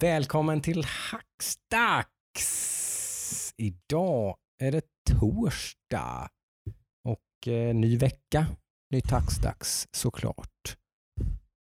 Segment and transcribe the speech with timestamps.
[0.00, 2.12] Välkommen till Hackstacks!
[3.56, 6.28] Idag är det torsdag
[7.04, 8.46] och eh, ny vecka,
[8.90, 10.76] nytt Hackstacks såklart.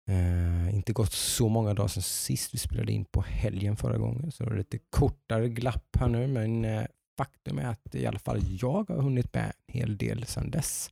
[0.10, 4.32] Eh, inte gått så många dagar sedan sist vi spelade in på helgen förra gången
[4.32, 6.86] så det är lite kortare glapp här nu men eh,
[7.18, 10.91] faktum är att i alla fall jag har hunnit med en hel del sedan dess.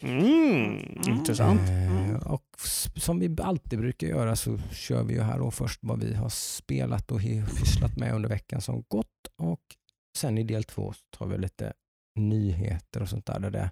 [0.00, 1.60] Mm, intressant.
[1.68, 2.44] Eh, och
[2.96, 6.28] som vi alltid brukar göra så kör vi ju här då först vad vi har
[6.28, 7.20] spelat och
[7.58, 9.60] pysslat med under veckan som gått och
[10.18, 11.72] sen i del två så tar vi lite
[12.18, 13.40] nyheter och sånt där.
[13.40, 13.70] där det,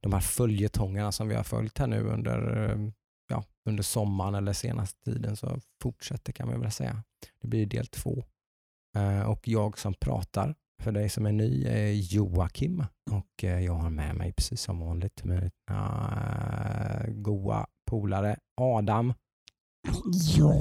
[0.00, 2.88] de här följetongerna som vi har följt här nu under, eh,
[3.28, 7.02] ja, under sommaren eller senaste tiden så fortsätter kan man väl säga.
[7.40, 8.24] Det blir del två.
[8.96, 13.72] Eh, och jag som pratar för dig som är ny är Joakim och eh, jag
[13.74, 15.50] har med mig precis som vanligt mina
[17.08, 19.14] goa polare Adam.
[20.36, 20.54] Ja,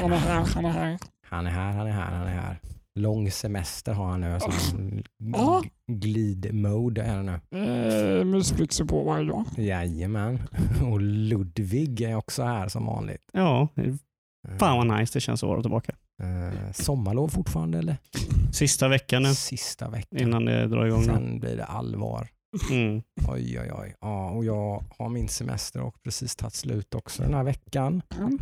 [0.00, 0.98] han är här, han är här.
[1.22, 2.60] Han är här, han är här, han är här.
[2.94, 4.38] Lång semester har han nu.
[5.18, 5.62] Ja.
[5.86, 8.20] glid-mode är det nu.
[8.20, 9.44] Eh, Mysbyxor på varje dag.
[9.56, 10.42] Jajamän.
[10.92, 13.22] Och Ludvig är också här som vanligt.
[13.32, 13.68] Ja,
[14.58, 15.94] fan vad nice det känns att vara tillbaka.
[16.22, 17.96] Eh, sommarlov fortfarande eller?
[18.52, 20.18] Sista veckan nu Sista veckan.
[20.18, 21.04] innan det drar igång.
[21.04, 22.28] Sen blir det allvar.
[22.70, 23.02] Mm.
[23.28, 23.94] Oj, oj, oj.
[24.00, 28.02] Ja, och jag har min semester och precis tagit slut också den här veckan.
[28.18, 28.38] Mm.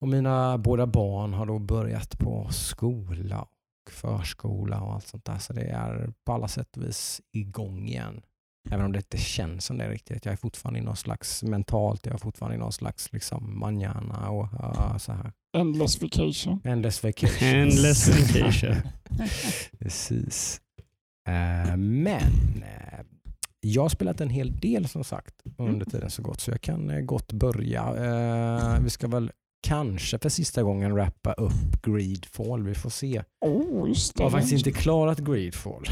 [0.00, 5.38] Och mina båda barn har då börjat på skola och förskola och allt sånt där.
[5.38, 8.22] Så det är på alla sätt och vis igång igen.
[8.70, 10.24] Även om det inte känns som det riktigt.
[10.24, 14.30] Jag är fortfarande i någon slags mentalt, jag är fortfarande i någon slags liksom manjana
[14.30, 15.32] och uh, så här.
[15.56, 16.60] Endless vacation.
[16.64, 17.48] Endless vacation.
[17.48, 18.74] Endless vacation.
[19.78, 20.60] Precis.
[21.28, 23.00] Eh, men eh,
[23.60, 26.90] jag har spelat en hel del som sagt under tiden så gott så jag kan
[26.90, 27.92] eh, gott börja.
[28.80, 32.62] Vi ska väl kanske för sista gången rappa upp Greedfall.
[32.62, 33.22] Vi får se.
[33.40, 33.88] Oh.
[34.16, 35.84] Jag har faktiskt inte klarat Greedfall.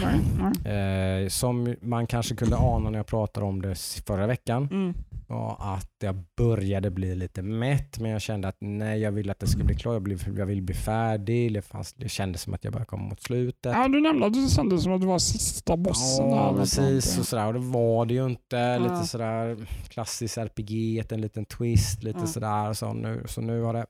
[0.64, 1.22] Nej.
[1.22, 3.74] Eh, som man kanske kunde ana när jag pratade om det
[4.06, 4.94] förra veckan Mm.
[5.26, 9.38] var att jag började bli lite mätt men jag kände att nej jag vill att
[9.38, 9.92] det ska bli klart.
[9.94, 11.52] Jag, blev, jag vill bli färdig.
[11.54, 13.72] Det, fanns, det kändes som att jag började komma mot slutet.
[13.76, 16.30] Ja, du nämnde att det kändes som att det var sista bossen.
[16.30, 17.18] Ja, precis.
[17.18, 17.46] Och, sådär.
[17.46, 18.56] och det var det ju inte.
[18.56, 18.78] Ja.
[18.78, 19.56] Lite sådär
[19.88, 22.26] klassisk RPG, en liten twist, lite Ja.
[22.26, 22.72] sådär.
[22.72, 23.86] Så nu, så nu har det...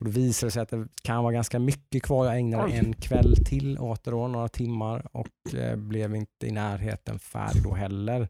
[0.00, 2.26] Och då visar det sig att det kan vara ganska mycket kvar.
[2.26, 2.76] Jag ägnade Oj.
[2.76, 7.62] en kväll till åt det då, några timmar och eh, blev inte i närheten färdig
[7.62, 8.20] då heller.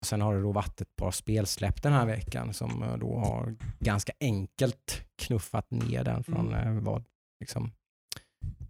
[0.00, 3.18] Och sen har det då varit ett par spelsläpp den här veckan som eh, då
[3.18, 6.76] har ganska enkelt knuffat ner den från Mm.
[6.76, 7.04] eh, vad,
[7.40, 7.72] liksom,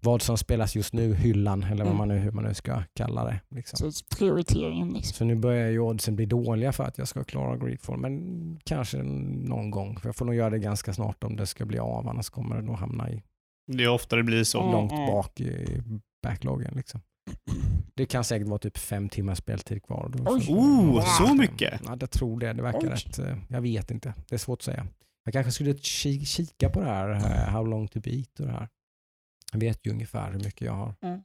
[0.01, 1.97] vad som spelas just nu, hyllan eller vad Mm.
[1.97, 3.41] man nu, hur man nu ska kalla det.
[3.51, 3.93] Liksom.
[3.93, 5.13] Så prioriteringen liksom.
[5.13, 9.03] Så nu börjar ju oddsen bli dåliga för att jag ska klara Greedfall, men kanske
[9.03, 9.97] någon gång.
[10.01, 12.57] För jag får nog göra det ganska snart om det ska bli av, annars kommer
[12.57, 13.23] det nog hamna i
[13.73, 14.61] Det är ofta det blir så.
[14.61, 14.73] Mm.
[14.73, 15.83] långt bak i
[16.23, 16.73] backloggen.
[16.77, 17.01] Liksom.
[17.95, 20.11] Det kan säkert vara typ fem timmars speltid kvar.
[20.13, 20.47] Då Oj.
[20.49, 21.81] Oh, så mycket?
[21.85, 22.53] Ja, jag tror det.
[22.53, 22.89] Det verkar Oj.
[22.89, 23.19] rätt.
[23.19, 24.15] eh, Jag vet inte.
[24.29, 24.87] Det är svårt att säga.
[25.25, 28.53] Jag kanske skulle ki- kika på det här, eh, How long to beat och det
[28.53, 28.69] här.
[29.53, 31.21] Jag vet ju ungefär hur mycket jag har Mm.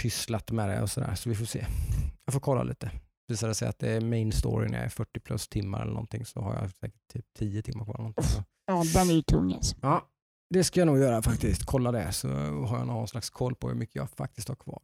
[0.00, 1.14] pysslat med det och sådär.
[1.14, 1.66] Så vi får se.
[2.24, 2.90] Jag får kolla lite.
[3.28, 6.40] Visar det sig att det är main storyn är 40 plus timmar eller någonting så
[6.40, 7.94] har jag säkert typ 10 timmar kvar.
[7.94, 8.24] eller Någonting.
[8.24, 8.44] Så.
[8.66, 9.76] Ja, den är ju tung alltså.
[9.82, 10.08] Ja,
[10.54, 11.64] det ska jag nog göra faktiskt.
[11.66, 12.28] Kolla det så
[12.66, 14.82] har jag någon slags koll på hur mycket jag faktiskt har kvar.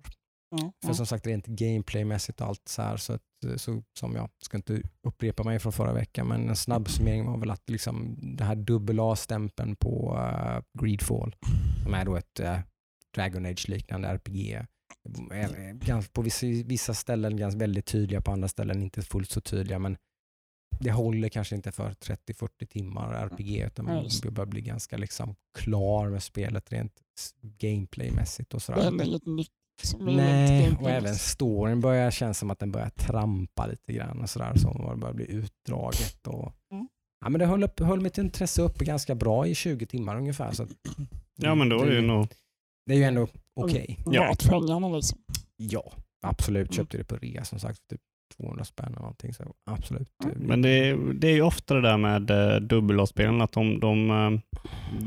[0.51, 3.19] Ja, För som sagt rent gameplaymässigt och allt så här så,
[3.57, 7.39] så som jag ska inte upprepa mig från förra veckan men en snabb summering var
[7.39, 11.37] väl att liksom det här dubbel A-stämpeln på uh, Greedfall
[11.83, 12.59] som är då ett uh,
[13.15, 14.67] Dragon Age liknande RPG
[16.13, 19.97] på vissa, vissa ställen ganska väldigt tydliga på andra ställen inte fullt så tydliga men
[20.81, 24.31] det håller kanske inte för 30-40 timmar RPG utan Ja, man det.
[24.31, 26.93] börjar bli ganska liksom klar med spelet rent
[27.43, 29.51] gameplaymässigt och Det händer nytt.
[29.83, 34.31] Som Nej, och även storyn börjar kännas som att den börjar trampa lite grann och
[34.31, 34.53] sådär.
[34.57, 36.27] Så det börjar bli utdraget.
[36.27, 36.89] Och, Mm.
[37.25, 40.53] ja, men det höll, upp, höll mitt intresse uppe ganska bra i 20 timmar ungefär.
[40.53, 40.69] Så att,
[41.37, 42.27] Ja, men då är det ju nog...
[42.87, 43.29] det är ju ändå
[43.61, 43.99] okej.
[44.07, 44.23] Ja.
[44.23, 45.19] Värt pengarna liksom.
[45.57, 45.93] Ja,
[46.27, 46.69] absolut.
[46.69, 46.73] Mm.
[46.77, 48.01] Köpte det på rea som sagt för typ
[48.37, 49.35] 200 spänn eller någonting.
[49.35, 50.09] Så absolut.
[50.25, 50.37] Mm.
[50.39, 54.11] Men det är, det är ju ofta det där med uh, dubbel-A-spelen, att de, de,
[54.11, 54.61] eh,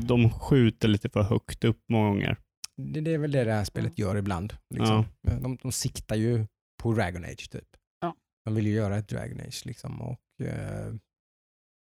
[0.06, 2.36] de skjuter lite för högt upp många gånger.
[2.76, 4.56] Det, det är väl det det här spelet gör ibland.
[4.74, 5.04] Liksom.
[5.22, 6.46] De, de siktar ju
[6.82, 7.68] på Dragon Age typ.
[8.00, 8.14] Ja.
[8.44, 10.02] De vill ju göra ett Dragon Age liksom.
[10.02, 10.94] Och, eh,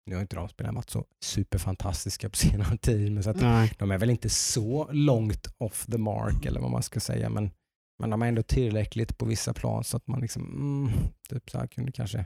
[0.06, 3.12] nu har inte de spelarna varit så superfantastiska på senare tid.
[3.12, 3.34] Men så
[3.78, 7.30] de är väl inte så långt off the mark eller vad man ska säga.
[7.30, 7.52] Men,
[8.00, 10.94] men de är ändå tillräckligt på vissa plan så att man liksom, mm,
[11.30, 12.26] typ så här kunde kanske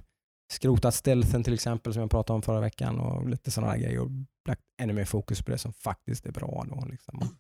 [0.54, 4.10] skrotat stealthen till exempel som jag pratade om förra veckan och lite sådana grejer och
[4.48, 6.66] lagt ännu mer fokus på det som faktiskt är bra.
[6.70, 7.38] Då, liksom.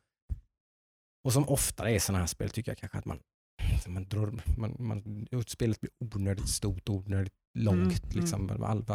[1.25, 3.19] Och som ofta är sådana här spel tycker jag kanske att man,
[3.87, 8.03] man, drar, man, man spelet blir onödigt stort, onödigt långt.
[8.03, 8.47] Mm, liksom.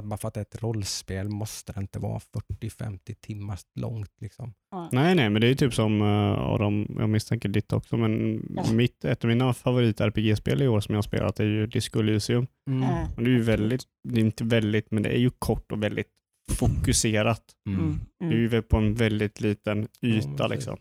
[0.03, 4.11] Bara för att det är ett rollspel måste det inte vara 40-50 timmar långt.
[4.21, 4.53] Liksom.
[4.93, 8.73] Nej, nej, men det är typ som uh, Adam, jag misstänker ditt också, men Ja.
[8.73, 12.47] mitt, ett av mina favorit-RPG-spel i år som jag har spelat är ju Disco Elysium.
[12.71, 12.82] Mm.
[13.17, 15.82] Och det är ju väldigt, det är inte väldigt, men det är ju kort och
[15.82, 16.09] väldigt
[16.53, 17.43] fokuserat.
[17.69, 17.81] Mm.
[17.81, 18.00] Mm.
[18.19, 18.53] Det är Mm.
[18.53, 20.50] ju på en väldigt liten yta precis.
[20.50, 20.77] liksom.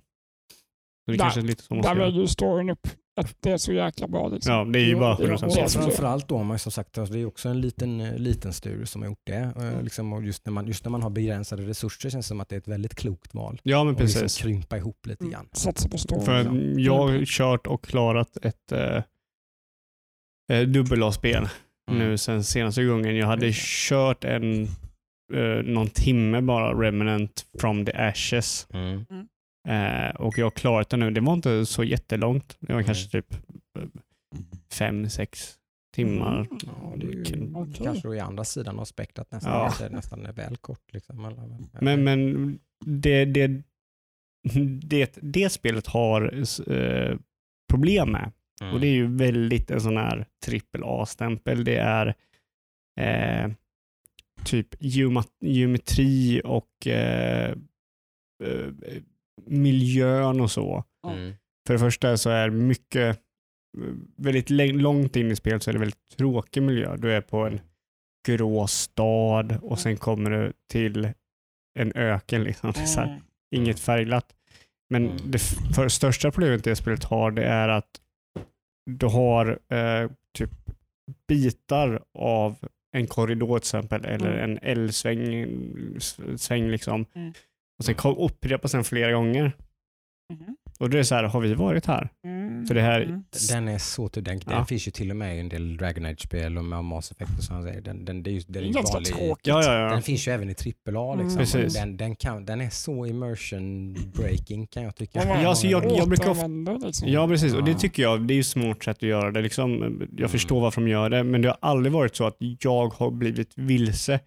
[1.09, 2.07] Så det Där- kanske är lite så man ska Där göra.
[2.09, 2.87] lägger ju storyn upp
[3.21, 4.27] att det är så jäkla bra.
[4.27, 4.53] Liksom.
[4.53, 5.79] Ja, det är ju bara Ja, 100% ja, Och så.
[5.81, 9.01] framförallt då, man som sagt, alltså det är också en liten, eh, liten studio som
[9.01, 9.53] har gjort det.
[9.57, 12.39] Eh, Liksom, och just, när man, just när man har begränsade resurser känns det som
[12.39, 13.59] att det är ett väldigt klokt val.
[13.63, 14.41] Ja, men Och liksom precis.
[14.43, 15.31] krympa ihop lite Mm.
[15.31, 15.49] grann.
[15.53, 16.25] Satsa på storyn.
[16.25, 16.51] För ja.
[16.79, 18.71] jag har kört och klarat ett
[20.51, 21.47] uh, dubbel-A-spel
[21.91, 21.99] Mm.
[22.09, 23.15] nu sen senaste gången.
[23.15, 24.63] Jag hade kört en
[25.33, 28.67] eh, någon timme bara, Remnant from the Ashes.
[28.73, 29.05] Mm.
[29.69, 31.11] Eh, och jag har klarat det nu.
[31.11, 32.57] Det var inte så jättelångt.
[32.59, 32.85] Det var Mm.
[32.85, 33.33] kanske typ
[33.79, 33.83] eh,
[34.71, 35.55] fem, sex
[35.95, 36.35] timmar.
[36.35, 36.47] Mm.
[36.65, 37.23] Ja, det är ju
[37.83, 39.73] kanske då i andra sidan av spektrat nästan, Ja.
[39.79, 40.93] det nästan är väl kort.
[40.93, 41.35] Liksom.
[41.81, 43.61] Men, men det, det,
[44.81, 47.17] det, det spelet har eh,
[47.71, 48.31] problem med.
[48.61, 48.73] Mm.
[48.73, 51.63] Och det är ju väldigt en sån här trippel A-stämpel.
[51.63, 52.15] Det är
[52.99, 53.51] eh,
[54.45, 54.67] typ
[55.39, 57.51] geometri och eh,
[58.43, 58.67] eh,
[59.45, 60.83] miljön och så.
[61.07, 61.33] Mm.
[61.67, 63.17] För det första så är mycket,
[63.77, 63.83] eh,
[64.17, 66.97] väldigt långt in i spelet så är det väldigt tråkig miljö.
[66.97, 67.59] Du är på en
[68.27, 71.09] grå stad och sen kommer du till
[71.79, 72.43] en öken.
[72.43, 72.73] Liksom.
[72.73, 73.21] Så här, Mm.
[73.55, 74.35] inget färgglatt.
[74.89, 75.17] Men Mm.
[75.31, 75.39] det
[75.75, 77.89] för största problemet det spelet har det är att
[78.91, 80.49] du har eh, typ
[81.27, 82.55] bitar av
[82.95, 84.51] en korridor till exempel eller Mm.
[84.51, 87.05] en L-sväng liksom.
[87.15, 87.33] Mm.
[87.79, 89.51] Och sen kom, upprepas den flera gånger.
[90.33, 90.55] Mhm.
[90.79, 92.09] Och det är så här, har vi varit här?
[92.27, 92.65] Mm.
[92.65, 93.23] Så det här, Mm.
[93.49, 94.51] Den är så till den, Ja.
[94.51, 97.51] den finns ju till och med i en del Dragon Age-spel och med Mass Effect
[97.51, 97.81] och grejer.
[97.81, 99.13] Den, den, det är ju, Det den är ganska vanlig.
[99.13, 99.47] tråkigt.
[99.47, 99.89] ja, ja, ja.
[99.89, 101.15] Den finns ju även i AAA.
[101.15, 101.25] Liksom.
[101.25, 101.37] Mm.
[101.37, 101.73] Precis.
[101.73, 105.23] Den, den, kan, den är så immersion breaking kan jag tycka.
[105.27, 106.47] Ja, Ja, så jag- jag brukar ofta-
[106.87, 107.07] liksom.
[107.09, 107.53] Ja, precis.
[107.53, 109.41] Och det tycker jag, det är ju smart sätt att göra det.
[109.41, 109.71] Liksom,
[110.11, 110.29] jag Mm.
[110.29, 113.51] förstår varför de gör det, men det har aldrig varit så att jag har blivit
[113.55, 114.19] vilse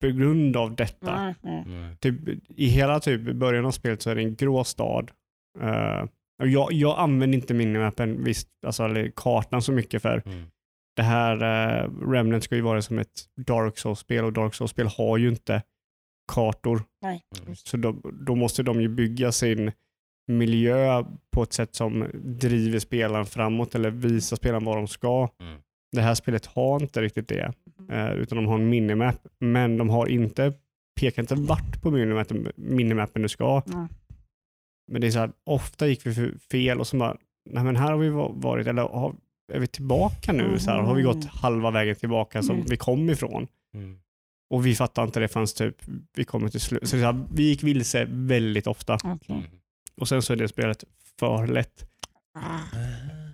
[0.00, 1.34] på grund av detta.
[1.42, 1.64] Nej.
[1.66, 1.96] Mm.
[1.96, 2.14] Typ,
[2.48, 5.10] I hela typ, början av spelet så är det en grå stad.
[6.42, 10.46] Och jag, jag använder inte minimappen, visst, alltså, eller kartan så mycket för Mm.
[10.96, 15.16] det här uh, Remnant ska ju vara som ett Dark Souls-spel och Dark Souls-spel har
[15.18, 15.62] ju inte
[16.32, 16.82] kartor.
[17.02, 17.22] nej.
[17.42, 17.56] Mm.
[17.56, 17.92] Så då,
[18.26, 19.72] då måste de ju bygga sin
[20.28, 21.04] miljö
[21.34, 25.28] på ett sätt som driver spelaren framåt eller visar spelaren vad de ska.
[25.40, 25.58] Mm.
[25.96, 27.52] Det här spelet har inte riktigt det,
[27.90, 30.52] eh, utan de har en minimap, men de har inte,
[31.00, 33.62] pekar inte vart på minimappen, minimappen du ska.
[33.66, 33.86] Nej.
[34.92, 37.16] Men det är så här, ofta gick vi fel och så bara,
[37.50, 39.14] nej men här har vi va- varit, eller har,
[39.52, 40.58] är vi tillbaka nu?
[40.58, 42.66] Så här, har vi gått halva vägen tillbaka som Mm.
[42.70, 43.46] vi kom ifrån?
[43.74, 43.98] Mm.
[44.50, 45.76] Och vi fattar inte det förrän typ
[46.14, 46.82] vi kommer till slut.
[46.82, 48.94] Så så här, vi gick vilse väldigt ofta.
[48.94, 49.18] Okej.
[49.36, 49.42] Mm.
[49.96, 50.84] Och sen så är det spelet
[51.18, 51.86] för lätt.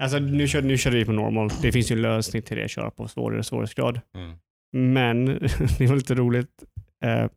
[0.02, 1.50] Alltså nu körde, nu körde vi på normal.
[1.62, 4.00] Det finns ju en lösning till det, att köra på svårare svårighetsgrad.
[4.16, 4.36] Mm.
[4.94, 5.24] Men
[5.78, 6.64] det var lite roligt.
[7.04, 7.30] Eh,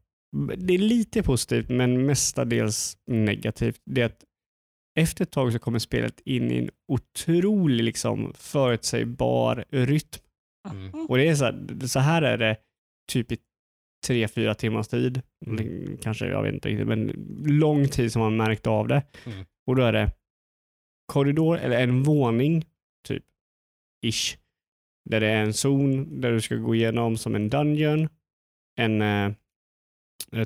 [0.57, 3.81] Det är lite positivt, men mestadels negativt.
[3.85, 4.23] Det är att
[4.99, 10.21] efter ett tag så kommer spelet in i en otrolig liksom, förutsägbar rytm.
[10.71, 11.05] Mm.
[11.09, 12.57] Och det är så här, så här är det
[13.11, 13.37] typ i
[14.07, 15.21] tre, fyra timmars tid.
[15.45, 15.97] Mm.
[16.01, 17.11] Kanske, jag vet inte riktigt, men
[17.45, 19.03] lång tid som man märkt av det.
[19.25, 19.45] Mm.
[19.67, 20.11] Och då är det
[21.05, 22.65] korridor, eller en våning,
[23.07, 23.23] typ,
[24.05, 24.37] ish.
[25.09, 28.09] Där det är en zon där du ska gå igenom som en dungeon.
[28.79, 29.31] En eh,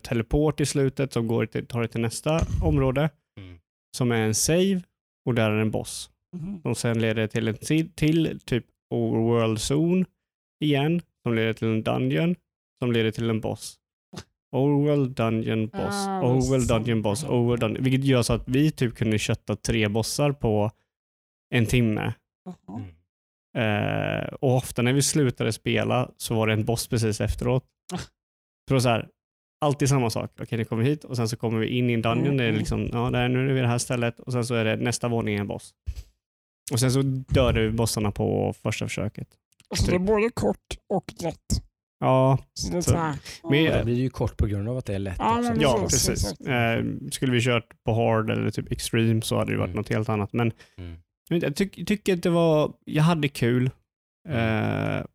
[0.02, 3.10] teleport i slutet som går till, tar dig till nästa område.
[3.40, 3.60] Mm.
[3.98, 4.82] Som är en save
[5.26, 6.12] och där är en boss.
[6.36, 6.62] Mhm.
[6.64, 10.06] Och sen leder det till en till, till typ overworld zone
[10.64, 11.02] igen.
[11.24, 12.36] Som leder till en dungeon.
[12.80, 13.80] Som leder till en boss.
[14.52, 16.08] Overworld dungeon boss.
[16.08, 16.68] Ah, sant.
[16.68, 17.24] dungeon boss.
[17.24, 17.84] Overworld dungeon.
[17.84, 20.72] Vilket gör så att vi typ kunde kötta tre bossar på
[21.56, 22.14] en timme.
[22.70, 22.90] Mm.
[23.58, 27.66] Eh, och ofta när vi slutade spela så var det en boss precis efteråt.
[27.94, 27.98] Ah.
[28.68, 29.10] Så det så här,
[29.66, 30.32] alltid samma sak.
[30.42, 32.26] Okej, nu kommer vi hit och sen så kommer vi in i en dungeon.
[32.26, 34.46] Mm, Det är liksom, ja, där, nu är vi i det här stället och sen
[34.46, 35.74] så är det nästa våning en boss.
[36.72, 39.28] Och sen så dödade vi bossarna på första försöket.
[39.76, 41.64] Så det är både kort och lätt.
[42.00, 42.74] Ja, Så
[43.50, 45.54] men- Det blir ju kort på grund av att det är lätt Ja, också.
[45.62, 46.42] ja precis.
[46.42, 49.78] Eh, skulle vi kört på hard eller typ extreme så hade det varit Mm.
[49.78, 50.34] något helt annat.
[50.34, 50.98] Men Mm.
[51.30, 53.70] jag jag tyck, tycker att det var, jag hade kul.
[54.30, 54.96] Mm.
[55.00, 55.06] Eh,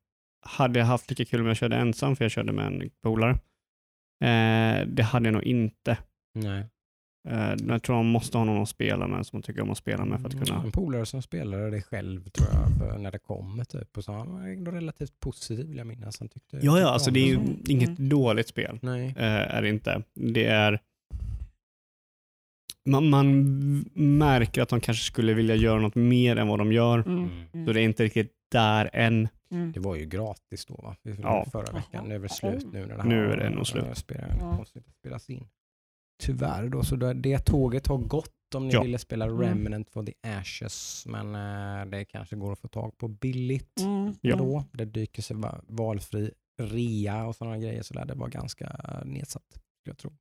[0.47, 3.31] hade jag haft lika kul om jag körde ensam, för jag körde med en polare.
[4.25, 5.99] Eh, det hade jag nog inte.
[6.35, 6.65] Nej.
[7.29, 9.79] Eh, jag tror man måste ha någon att spela med som man tycker om att
[9.79, 10.63] spela med för att kunna...
[10.63, 13.97] En polare som spelade det själv tror jag, för när det kommer typ.
[13.97, 16.19] Och så han var ändå relativt positiv vill jag minnas.
[16.21, 18.79] Han tyckte, Ja, ja, alltså det är ju inget dåligt spel.
[18.83, 19.07] Nej.
[19.17, 19.25] Eh,
[19.57, 20.03] är det inte.
[20.15, 20.81] Det är...
[22.87, 23.27] Man, man
[24.19, 26.99] märker att de kanske skulle vilja göra något mer än vad de gör.
[26.99, 27.31] Mm.
[27.53, 27.67] Mm.
[27.67, 29.29] Så det är inte riktigt där än.
[29.51, 29.73] Mm.
[29.73, 30.97] Det var ju gratis då va?
[31.03, 31.47] Det var Ja.
[31.53, 32.09] Förra veckan.
[32.09, 33.85] Nu är det slut nu när det Nu här är det nog slut.
[33.85, 33.99] att
[35.01, 35.47] spelas in.
[36.23, 38.83] Tyvärr då, så det, det tåget har gått om ni Ja.
[38.83, 39.41] ville spela Mm.
[39.41, 41.05] Remnant for the Ashes.
[41.07, 44.15] Men eh, det kanske går att få tag på billigt Mm.
[44.21, 44.37] Ja.
[44.37, 44.65] då.
[44.73, 46.31] Det dyker sig va- valfri
[46.63, 47.83] rea och sådana grejer.
[47.83, 48.05] Så där.
[48.05, 50.13] Det var ganska nedsatt, skulle jag tro.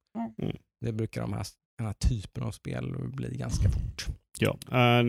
[0.41, 0.57] Mm.
[0.85, 1.45] Det brukar de här,
[1.77, 4.05] den här typen av spel bli ganska fort.
[4.39, 5.05] Ja, eh,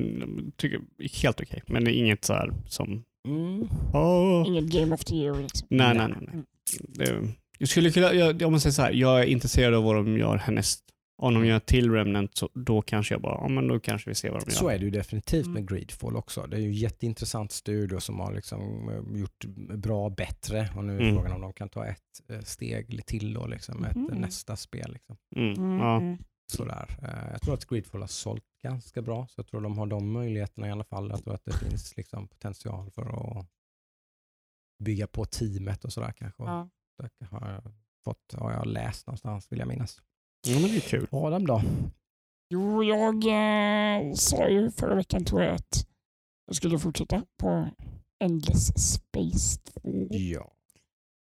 [0.57, 0.81] tycker
[1.23, 1.63] helt okej.
[1.67, 3.05] Men det är inget så här som...
[3.29, 3.69] Mm.
[3.95, 4.45] Åh.
[4.47, 5.67] Inget Game of the Year liksom.
[5.71, 6.19] Nej, nej, nej.
[6.21, 6.35] nej.
[6.35, 6.45] Mm.
[6.89, 7.35] Det,
[7.65, 10.19] jag skulle kunna, jag, jag måste säga så här, jag är intresserad av vad de
[10.19, 10.81] gör härnäst.
[11.23, 14.15] Om de gör till Remnant, så då kanske jag bara, ja men då kanske vi
[14.15, 14.57] ser vad de gör.
[14.59, 15.53] Så är det ju definitivt Mm.
[15.55, 16.47] med Greedfall också.
[16.47, 19.45] Det är ju en jätteintressant studio som har liksom eh, gjort
[19.77, 21.15] bra bättre och nu är Mm.
[21.15, 24.07] frågan om de kan ta ett eh, steg till då, liksom, ett, Mhm.
[24.21, 24.93] nästa spel.
[24.93, 25.17] Liksom.
[25.37, 25.53] Mm.
[25.55, 25.79] Mm.
[25.79, 25.97] Ja.
[25.97, 26.19] Mm.
[26.53, 26.99] Sådär.
[27.03, 30.13] Eh, Jag tror att Greedfall har sålt ganska bra, så jag tror de har de
[30.13, 31.11] möjligheterna i alla fall.
[31.11, 33.03] Jag tror att det finns liksom potential för
[33.41, 33.47] att
[34.85, 36.43] bygga på teamet och sådär kanske.
[36.43, 36.69] Ja.
[36.99, 37.63] Det har jag,
[38.05, 40.01] fått, har jag läst någonstans vill jag minnas.
[40.47, 41.07] ja, men det är kul.
[41.11, 41.63] Adam då?
[42.51, 45.87] Jo, jag eh, sa ju förra veckan tror jag att
[46.47, 47.69] jag skulle fortsätta på
[48.25, 50.07] Endless Space 2.
[50.11, 50.51] Ja.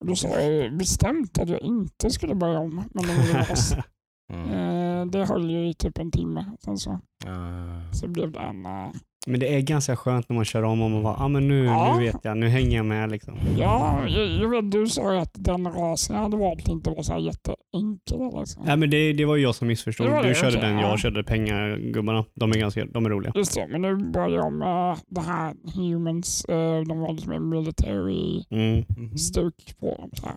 [0.00, 3.46] Och Då sa jag bestämt att jag inte skulle börja om med.
[4.32, 4.50] Mm.
[4.50, 6.56] Eh, det höll ju i typ en timme.
[6.60, 7.92] Sen så, Ah.
[7.92, 8.66] så blev det en...
[8.66, 8.90] eh,
[9.28, 11.64] Men det är ganska skönt när man kör om och man bara, ah, men nu,
[11.64, 11.96] Ja.
[11.98, 13.34] nu vet jag, nu hänger jag med liksom.
[13.58, 17.02] ja, jag, jag vet, du sa ju att den rasen jag hade valt inte var
[17.02, 18.40] så här jätteenkel.
[18.40, 18.62] Liksom.
[18.66, 20.06] Nej men det, det var ju jag som missförstod.
[20.06, 20.88] Det var Du det, körde okej, den, ja.
[20.90, 22.24] jag körde pengargubbarna.
[22.34, 23.32] De är ganska, de är roliga.
[23.34, 26.44] Just det, men nu börjar jag med det här Humans.
[26.44, 28.84] eh, de var lite mer military Mm.
[28.96, 29.16] Mhm.
[29.18, 30.10] stuk på dem.
[30.12, 30.36] Så här.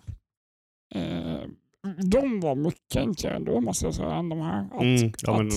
[0.94, 1.40] Eh,
[2.10, 4.64] de var mycket enklare ändå måste jag säga än de här.
[4.74, 5.12] Att, Mm.
[5.22, 5.52] Ja, men, att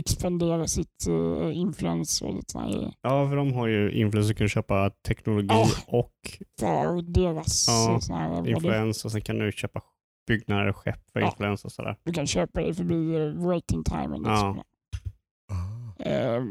[0.00, 4.48] expandera sitt uh, influens och lite såna här ja, för de har ju influencer kan
[4.48, 5.66] köpa teknologi Ja.
[5.86, 6.12] och
[6.60, 9.82] för deras Ja, eh, det- influens och sen kan du köpa
[10.26, 11.26] byggnader och skepp för Ja.
[11.26, 11.96] influens och sådär.
[12.04, 14.18] Du kan köpa det förbi uh, waiting time.
[14.18, 14.62] Liksom.
[15.98, 16.42] Eh,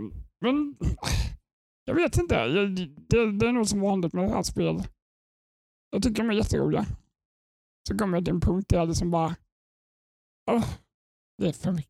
[0.41, 0.75] men
[1.85, 2.35] jag vet inte.
[2.35, 2.75] Jag,
[3.09, 4.83] det, det är nog som vanligt med det här spel.
[5.91, 6.85] Jag tycker de är jätteroliga.
[7.87, 9.35] Så kommer jag till en punkt där jag liksom bara...
[10.51, 10.65] "Åh,
[11.37, 11.89] det är för mycket.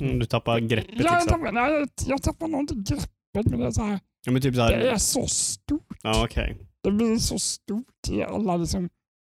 [0.00, 1.28] Mm, du tappar greppet jag, liksom.
[1.28, 4.42] tappar, nej, jag, jag tappar nog inte greppet, men det är, så här, Ja, men
[4.42, 5.98] typ det är så stort.
[6.02, 6.58] ja okej.
[6.82, 8.88] Det blir så stort i alla liksom,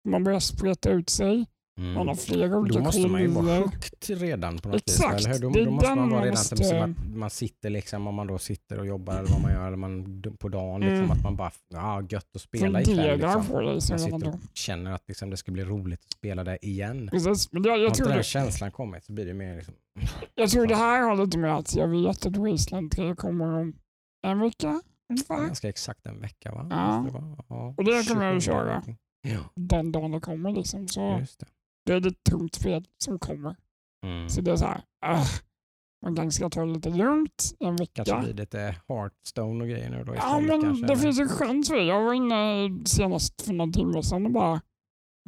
[0.09, 1.47] man börjar spreta ut sig.
[1.78, 2.16] Man har Mm.
[2.16, 5.26] flera olika Då måste man ju vara högt redan på något Exakt, vis.
[5.26, 5.42] Eller hur?
[5.42, 8.38] Då, då måste man vara redan måste- som att man sitter liksom, om man då
[8.38, 11.11] sitter och jobbar eller vad man gör, eller man, på dagen, liksom, Mm.
[11.11, 12.97] att man bara, ja gött att spela ikväll.
[12.97, 13.64] Funderar Liksom.
[13.75, 17.08] liksom Man sitter och känner att liksom, det ska bli roligt att spela det igen.
[17.12, 19.56] Precis, men jag, Har jag, inte tror den det, känslan kommit så blir det mer
[19.56, 19.75] liksom,
[20.35, 23.75] jag tror det här har lite med att jag vet att Wasteland 3 kommer om
[24.26, 24.80] en vecka
[25.11, 25.47] ungefär.
[25.47, 26.66] ganska exakt en vecka va?
[26.70, 27.06] Ja.
[27.12, 27.18] Det
[27.49, 27.75] ja.
[27.76, 28.82] Och det kommer jag att 27 köra.
[29.23, 30.88] Ja, Den dagen det kommer liksom.
[30.88, 31.47] Så just det.
[31.92, 33.57] Det är ett tungt spel som kommer.
[34.07, 34.28] Mm.
[34.28, 35.25] Så det är så här, ah,
[36.04, 38.04] man kanske ska ta det lite lugnt en vecka.
[38.04, 40.87] Kanske blir lite Hearthstone och grejer nu då Ja, men kanske.
[40.87, 41.02] det eller?
[41.02, 41.85] finns en chans för det.
[41.85, 44.61] Jag var inne senast för någon timme sedan och bara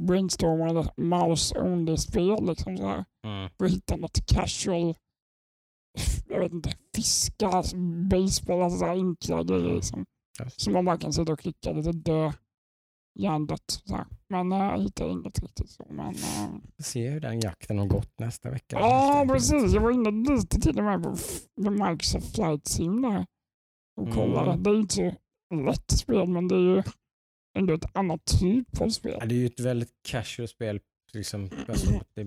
[0.02, 2.47] brainstormade mouse-only-spel.
[2.47, 3.05] Liksom så här.
[3.26, 3.50] Mm.
[3.73, 4.95] Hitta något casual,
[6.29, 7.62] jag vet inte, fiska,
[8.11, 9.75] baseball, alltså så här enkla grejer.
[9.75, 10.05] Liksom.
[10.45, 10.61] Just.
[10.61, 12.33] Så man bara kan sitta och klicka lite dö,
[13.21, 13.81] hjärndött.
[13.85, 14.05] Så.
[14.29, 15.87] Men äh, jag hittade inget riktigt så.
[15.91, 16.49] Men, äh,
[16.83, 18.79] Se hur den jakten har gått nästa vecka.
[18.81, 19.73] Ja, precis.
[19.75, 21.17] Jag var inne lite till och med på
[21.65, 23.27] på Microsoft Flight Sim där
[24.00, 24.50] och kollade.
[24.50, 24.62] Mm.
[24.62, 26.83] Det är ju inte så lätt spel, men det är ju
[27.59, 29.19] ändå ett annat typ av Ja, spel.
[29.29, 30.81] det är ju ett väldigt casual spel.
[31.12, 32.25] Liksom, alltså, det, Det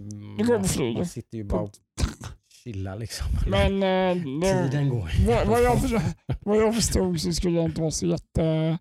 [0.78, 1.72] man, man sitter ju bara och
[2.64, 3.28] chillar liksom.
[3.50, 5.10] Men eh, det, Tiden går.
[5.28, 6.02] vad, vad, jag förstod,
[6.42, 8.78] vad jag förstod så skulle det inte vara så jätte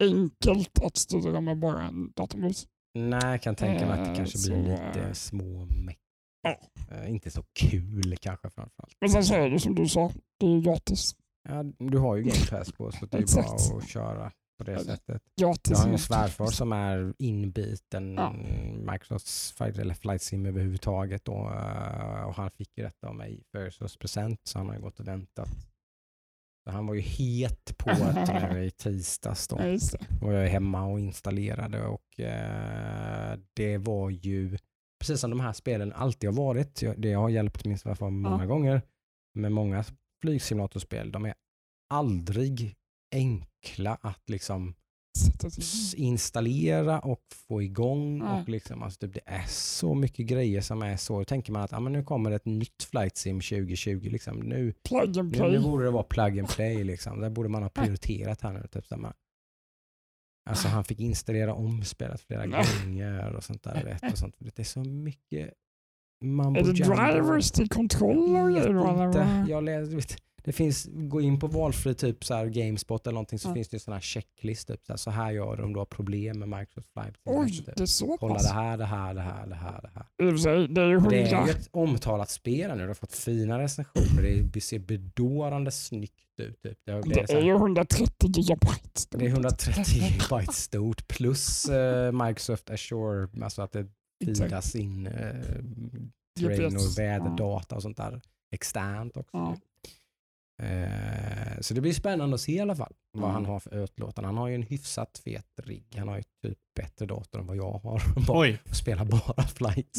[0.00, 2.66] enkelt att styra med bara en datormus.
[2.94, 5.98] Nej, jag kan tänka mig att det Eh, kanske så, blir eh, lite små meck.
[6.42, 6.56] ja.
[6.90, 8.92] Eh, inte så kul kanske framförallt.
[9.00, 11.16] Men sen så är det som du sa, det är gratis.
[11.48, 14.84] Ja, du har ju Game Pass på så det är bara att köra på det
[14.84, 15.22] sättet.
[15.40, 18.32] gratis Jag har en svärfar som är inbiten Ja.
[18.92, 21.28] Microsofts Flight, eller Flight Sim överhuvudtaget.
[21.28, 21.34] Eh,
[22.26, 25.08] och han fick ju detta av mig i födelsedagspresent så han har ju gått och
[25.08, 25.48] väntat
[26.66, 27.90] han var ju het på
[28.52, 29.48] nu i tisdags.
[29.48, 29.56] Då.
[29.60, 34.58] Ja, var jag hemma och installerade och eh, det var ju
[35.00, 36.82] precis som de här spelen alltid har varit.
[36.96, 38.82] Det har hjälpt min svärfar många gånger
[39.34, 39.84] med många
[40.22, 41.12] flygsimulatorspel.
[41.12, 41.34] De är
[41.94, 42.74] aldrig
[43.14, 44.74] enkla att liksom
[45.96, 48.18] Installera och få igång.
[48.18, 48.42] Nej.
[48.42, 51.18] Och liksom, alltså, typ, det är så mycket grejer som är så.
[51.18, 54.08] Då tänker man att ah, men nu kommer ett nytt flight sim 2020.
[54.10, 54.38] Liksom.
[54.38, 55.58] Nu, Plug and nu, nu play.
[55.58, 56.84] borde det vara plug and play.
[56.84, 57.20] Liksom.
[57.20, 58.66] Det borde man ha prioriterat här nu.
[58.72, 59.12] Typ, man,
[60.50, 63.84] alltså, han fick installera om spelet flera gånger och sånt där.
[63.84, 64.36] Vet, och sånt.
[64.38, 65.50] Det är så mycket
[66.24, 69.46] mambo Är det drivers till kontroll och Jag vet inte.
[69.48, 70.16] Jag läs, vet,
[70.46, 73.54] det finns, gå in på valfri typ så här Gamespot eller någonting så Ja.
[73.54, 74.68] finns det en sån här checklist.
[74.68, 77.14] Typ, så, här, så här gör du om du har problem med Microsoft Flight.
[77.24, 77.66] Oj, Typ.
[77.76, 78.42] det är så Kolla pass.
[78.48, 79.80] det här, det här, det här, det här.
[79.82, 79.90] Det
[80.24, 80.36] här.
[80.36, 81.46] Sig, det är ju Det är hundra.
[81.46, 82.82] ju ett omtalat spel nu.
[82.82, 84.42] Det har fått fina recensioner.
[84.52, 86.62] Det ser bedårande snyggt ut.
[86.62, 86.78] Typ.
[86.84, 89.00] Det, det, är Det är ju 130 gigabyte.
[89.10, 89.84] det är 130
[90.30, 93.86] byte stort plus eh, Microsoft Azure, alltså att det
[94.24, 95.12] filas in eh,
[96.40, 98.20] terrain och väderdata och sånt där
[98.52, 99.36] externt också.
[99.36, 99.56] Ja.
[100.62, 103.34] Eh, så det blir spännande att se i alla fall vad Mm.
[103.34, 104.28] han har för utlåtande.
[104.28, 105.86] Han har ju en hyfsat fet rigg.
[105.98, 108.02] Han har ju typ bättre dator än vad jag har.
[108.26, 108.58] Bara, Oj.
[108.72, 109.96] spelar bara flight.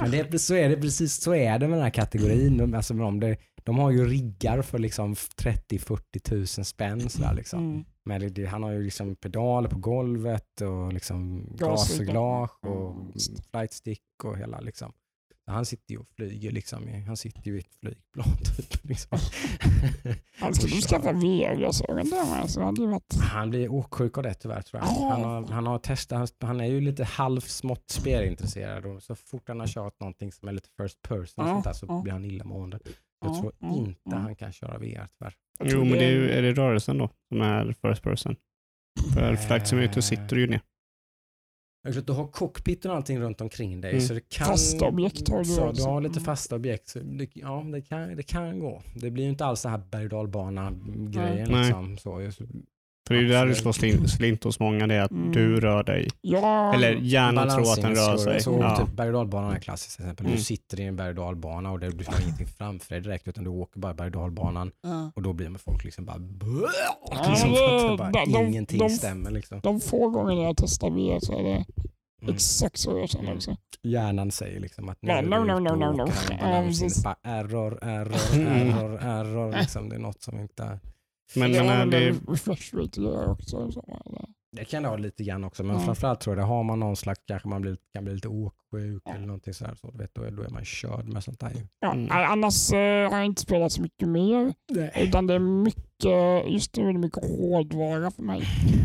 [0.00, 2.56] Men det, är- så är det precis så är det med den här kategorin.
[2.58, 7.08] De, alltså med dem, det, de har ju riggar för liksom 30-40 tusen spänn.
[7.10, 7.70] Sådär liksom.
[7.70, 7.84] Mm.
[8.04, 11.68] Men det, han har ju liksom pedaler på golvet och liksom Gasregler.
[12.14, 13.42] gasreglage och Mm, just det.
[13.50, 14.92] flight stick och hela liksom.
[15.48, 17.04] Han sitter ju och flyger liksom.
[17.06, 18.84] Han sitter ju i ett flygplan typ.
[18.84, 19.18] Liksom.
[20.38, 22.50] Han skulle ju skaffa VR-glasögon där med.
[22.50, 23.14] Så hade varit...
[23.20, 24.90] Han blir åksjuk av det tyvärr tror jag.
[24.96, 25.10] Ja.
[25.12, 29.48] Han har, han har testat, han, han är ju lite halvsmått spelintresserad och så fort
[29.48, 32.00] han har kört någonting som är lite first person Ja, sånt där, så ja.
[32.02, 32.78] blir han illamående.
[33.20, 35.34] Jag Ja, tror inte han kan köra VR tyvärr.
[35.64, 38.36] Jo, men det är, är det rörelsen då som är first person?
[39.14, 40.60] För Flight Simulator sitter ju ner.
[42.06, 43.90] Du har cockpiten och allting runt omkring dig.
[43.90, 44.00] Mm.
[44.02, 45.82] Så det kan, Fasta objekt har du så också.
[45.82, 46.24] Du har lite Mm.
[46.24, 46.88] fasta objekt.
[46.88, 48.82] Så det, ja, det kan, det kan gå.
[48.94, 51.48] Det blir ju inte alls det här berg och dalbana-grejen.
[51.48, 52.20] Liksom, så.
[52.20, 52.40] Just-
[53.08, 55.32] För det är ju där det slår slint, slint hos många, det är att Mm.
[55.32, 56.08] du rör dig.
[56.20, 58.40] Ja, Eller hjärnan tror att den rör sig.
[58.40, 58.76] Så, Ja.
[58.76, 60.26] typ berg och dalbanan är klassiskt till exempel.
[60.26, 60.36] Mm.
[60.38, 63.28] Du sitter i en berg och dalbana och det, du har ingenting framför dig direkt
[63.28, 65.12] utan du åker bara berg och dalbanan ja.
[65.16, 69.60] och då blir folk liksom bara, liksom, bara de- ingenting de- stämmer liksom.
[69.62, 71.64] de få gånger jag testar VR så är det
[72.22, 72.34] Mm.
[72.34, 73.36] exakt så jag känner Mm.
[73.36, 73.56] också.
[73.82, 76.08] Hjärnan säger liksom att nu är no, no, no, och no, no.
[77.22, 78.68] error, error, Mm.
[78.68, 79.52] error, error.
[79.60, 80.78] Liksom, det är något som inte...
[81.36, 82.10] Men, ja, men men det,
[82.74, 83.70] rate gör jag också.
[84.56, 85.82] Det kan det ha lite grann också, men Ja.
[85.82, 89.02] framförallt tror jag det har man någon slags, kanske man blir, kan bli lite åksjuk
[89.04, 89.14] Ja.
[89.14, 91.52] eller någonting sådär, så du vet, då, är, då är man körd med sånt där.
[91.80, 92.04] Ja, Mm.
[92.04, 94.54] nej, Annars eh, har jag inte spelat så mycket mer.
[94.96, 98.42] Utan det är mycket, just nu är det mycket hårdvara för mig.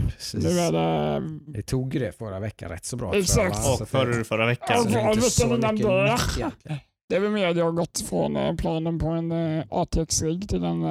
[0.09, 0.43] Precis.
[0.43, 1.21] Nu är det...
[1.51, 3.05] Det tog ju det förra veckan rätt så bra.
[3.11, 3.55] tror jag, Exakt.
[3.55, 3.61] va?
[3.61, 4.67] Så och förra, förra veckan.
[4.69, 6.79] Ja, så det är för- inte veckan så innan mycket det.
[7.09, 10.49] Det är väl mer att jag har gått från eh, planen på en eh, ATX-rigg
[10.49, 10.83] till en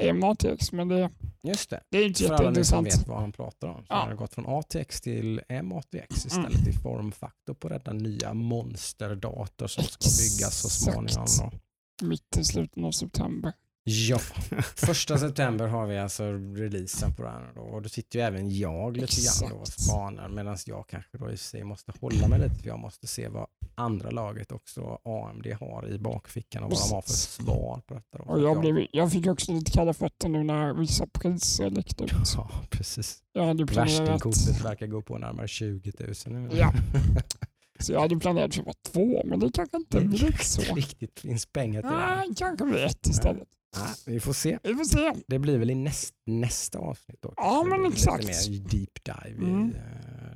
[0.00, 0.72] eh, M-ATX.
[0.72, 1.10] Men det,
[1.42, 1.80] Just det.
[1.90, 2.86] det är inte För alla ni som jätteintressant.
[3.02, 3.76] vet vad han pratar om.
[3.78, 3.96] Så Ja.
[3.96, 9.98] Har gått från ATX till MATX istället i formfaktor på denna nya monsterdator som ska
[10.00, 11.22] byggas så småningom.
[11.22, 11.52] Exakt.
[12.00, 12.06] Då.
[12.06, 13.52] Mitt i slutet av september.
[13.84, 14.18] Ja,
[14.76, 17.60] första september har vi alltså releasen på den då.
[17.60, 21.30] och då sitter ju även jag lite grann då och spanar medan jag kanske då
[21.30, 25.46] i sig måste hålla mig lite för jag måste se vad andra laget också AMD
[25.60, 27.30] har i bakfickan och vad de har för Precis.
[27.30, 28.18] svar på detta.
[28.18, 28.24] Då.
[28.24, 32.12] Och jag, blev, jag fick också lite kalla fötter nu när vissa priser läckte ut.
[32.36, 33.22] Ja, precis.
[33.34, 36.48] Värstingkortet verkar gå på närmare 20 000 nu.
[36.52, 36.72] Ja.
[37.80, 40.74] så jag hade planerat för att vara två, men det kanske inte blir så.
[40.74, 41.96] Riktigt finns pengar till det.
[41.96, 43.48] Nej, kanske blir ett istället.
[43.76, 44.58] Nej, vi får se.
[44.62, 45.12] Vi får se.
[45.26, 47.34] Det blir väl i näst, nästa avsnitt då.
[47.36, 48.24] Ja, men exakt.
[48.24, 49.46] Lite mer deep dive.
[49.46, 49.70] I, Mm.
[49.74, 49.80] eh,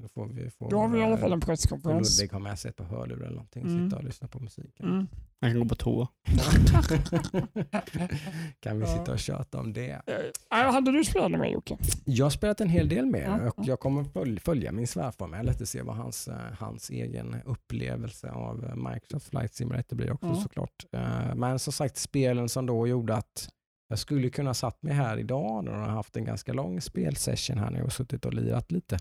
[0.05, 2.21] då, får vi, får, Då har vi i alla fall en presskonferens.
[2.21, 3.85] Ludvig ha med sig ett par hörlurar eller någonting och Mm.
[3.91, 4.87] sitta och lyssna på musiken.
[4.89, 5.07] Mm.
[5.41, 6.09] Jag kan gå på toa.
[8.61, 8.99] kan vi Ja.
[8.99, 9.91] sitta och köta om det?
[10.53, 11.77] Äh, hade du spelat med Jocke?
[12.05, 13.65] Jag har spelat en hel del med Ja, och ja.
[13.67, 18.31] jag kommer följ- följa min svärfar med lite se vad hans, eh, hans egen upplevelse
[18.31, 20.35] av eh, Microsoft Flight Simulator blir också Ja.
[20.35, 20.85] såklart.
[20.93, 23.49] Eh, Men som sagt spelen som då gjorde att
[23.89, 27.59] jag skulle kunna satt mig här idag när jag har haft en ganska lång spelsession
[27.59, 28.99] här nu och suttit och lirat lite.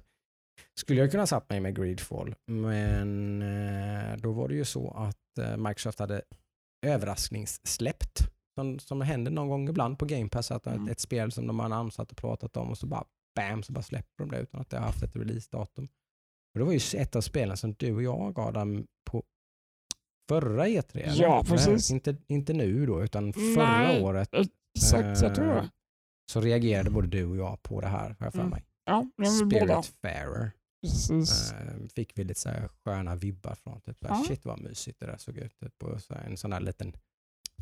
[0.79, 5.37] Skulle jag kunna satt mig med Greedfall men eh, då var det ju så att
[5.37, 6.21] eh, Microsoft hade
[7.07, 8.19] överraskningssläppt
[8.55, 10.87] som, som händer någon gång ibland på Game Pass att Mm.
[10.87, 13.03] ett spel som de har namnsatt och pratat om och så bara
[13.35, 15.85] bam så bara släpper de det utan att det har haft ett releasedatum.
[16.53, 19.23] Och det var ju ett av spelen som du och jag Adam på
[20.29, 20.97] förra E3.
[20.97, 21.23] eller?
[21.23, 21.91] Ja, precis.
[21.91, 24.01] Inte, inte nu då utan förra Nej.
[24.03, 24.29] året.
[24.77, 25.69] Exakt, jag tror Eh, det.
[26.31, 28.51] så reagerade både du och jag på det här, har jag för Mm.
[28.85, 29.81] Ja, men vi båda.
[29.83, 30.51] Spiritfarer.
[30.81, 31.51] Precis.
[31.51, 33.81] Eh, fick vi lite så här sköna vibbar från.
[33.81, 34.25] Typ, så här, Ja.
[34.27, 35.59] Shit vad mysigt det där såg ut.
[35.59, 36.93] Typ, och så här, en sån där liten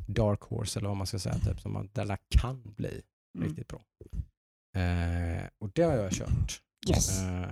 [0.07, 1.35] dark horse eller vad man ska säga.
[1.39, 3.01] Typ, som man, där kan bli
[3.37, 3.47] Mm.
[3.47, 3.81] riktigt bra.
[4.81, 6.61] Eh, och det har jag kört.
[6.89, 7.21] Yes.
[7.21, 7.45] Eh,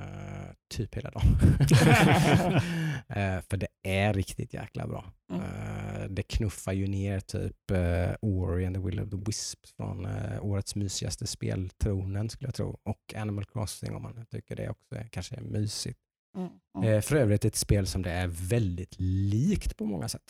[0.70, 1.38] typ hela dagen.
[3.10, 5.06] Eh, för det är riktigt jäkla bra.
[5.32, 5.42] Mm.
[5.44, 10.06] Eh, det knuffar ju ner typ uh, Ori and the Will of the Wisps från
[10.42, 12.80] årets mysigaste speltronen skulle jag tro.
[12.84, 16.00] Och Animal Crossing om man tycker det också är, kanske är mysigt.
[16.38, 16.50] Mm.
[16.88, 17.02] Mm.
[17.02, 20.24] För övrigt ett spel som det är väldigt likt på många sätt.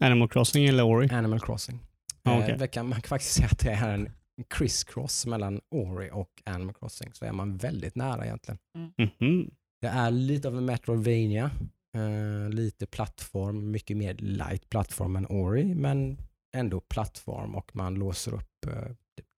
[0.00, 1.08] Animal Crossing eller Ori?
[1.12, 1.78] Animal Crossing.
[2.22, 2.56] Ja, Eh, okej.
[2.58, 4.10] det kan man kan faktiskt säga att det är en
[4.42, 7.14] criss-cross mellan Ori och Animal Crossing.
[7.14, 8.58] Så är man väldigt nära egentligen.
[8.98, 9.50] Mhm.
[9.80, 11.50] Det är lite av en Metroidvania.
[11.96, 16.18] Eh, lite plattform, mycket mer light plattform än Ori, men
[16.56, 18.88] ändå plattform och man låser upp eh,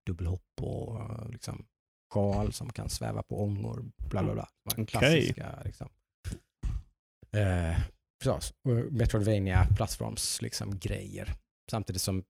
[0.06, 1.66] dubbelhopp och eh, liksom
[2.14, 3.84] sjal som kan sväva på ångor.
[4.10, 4.48] Bla bla bla.
[4.72, 4.86] Okej.
[4.86, 5.88] Klassiska liksom.
[7.32, 7.78] Eh,
[8.24, 8.54] precis.
[8.90, 11.34] Metroidvania plattforms liksom grejer.
[11.70, 12.24] Samtidigt som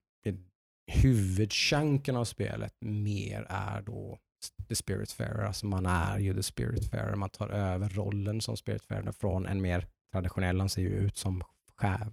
[0.89, 4.19] huvudchunken av spelet mer är då
[4.67, 5.45] The Spiritfarer.
[5.45, 7.15] Alltså man är ju The Spiritfarer.
[7.15, 11.43] Man tar över rollen som Spiritfarer från en mer traditionell, han ser ju ut som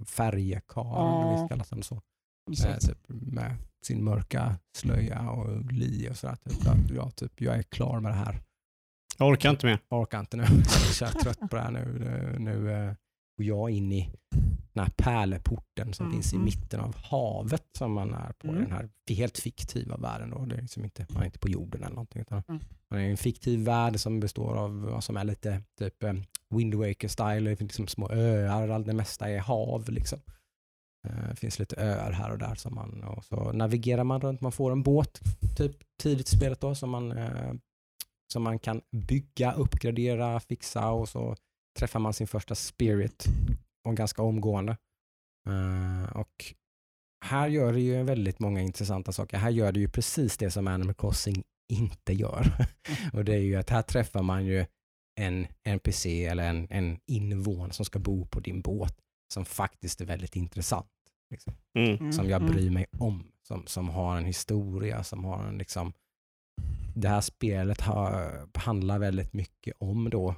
[0.06, 1.32] färjekarl, Ja.
[1.40, 1.94] visst kallas han så.
[1.94, 2.00] Eh,
[2.50, 2.88] Precis.
[2.88, 6.36] typ med sin mörka slöja och li och sådär.
[6.36, 6.96] Typ.
[6.96, 8.42] Jag, typ, jag är klar med det här.
[9.18, 9.78] Jag orkar inte mer.
[9.88, 10.42] Jag orkar inte nu.
[11.00, 11.98] Jag är trött på det här nu.
[11.98, 12.94] Nu, nu
[13.36, 14.10] går jag in i
[14.72, 16.44] den här pärleporten som Mm, finns i mm.
[16.44, 18.62] mitten av havet som man är på Mm.
[18.62, 20.30] den här helt fiktiva världen.
[20.30, 20.44] Då.
[20.44, 22.22] Det är liksom inte, man är inte på jorden eller någonting.
[22.22, 22.60] Utan Mm.
[22.90, 26.12] Man är i en fiktiv värld som består av vad som är lite typ eh,
[26.50, 27.50] Wind Waker-style.
[27.50, 29.88] Det finns liksom små öar, allt det mesta är hav.
[29.90, 30.18] Liksom.
[31.08, 34.40] Eh, Det finns lite öar här och där som man, och så navigerar man runt.
[34.40, 35.20] Man får en båt
[35.56, 37.52] typ tidigt i spelet då som man, eh,
[38.32, 41.36] som man kan bygga, uppgradera, fixa och så
[41.76, 43.24] träffar man sin första spirit
[43.84, 44.76] och ganska omgående.
[45.48, 46.54] Eh, och
[47.24, 49.36] här gör det ju väldigt många intressanta saker.
[49.36, 52.66] Här gör det ju precis det som Animal Crossing inte gör.
[53.12, 54.66] och det är ju att här träffar man ju
[55.20, 58.98] en NPC eller en, en invånare som ska bo på din båt
[59.34, 60.86] som faktiskt är väldigt intressant.
[61.30, 61.96] Liksom Mm.
[61.96, 62.52] Mm, som jag mm.
[62.52, 63.32] bryr mig om.
[63.42, 65.92] Som, som har en historia, som har en liksom...
[66.94, 70.34] Det här spelet har, handlar väldigt mycket om då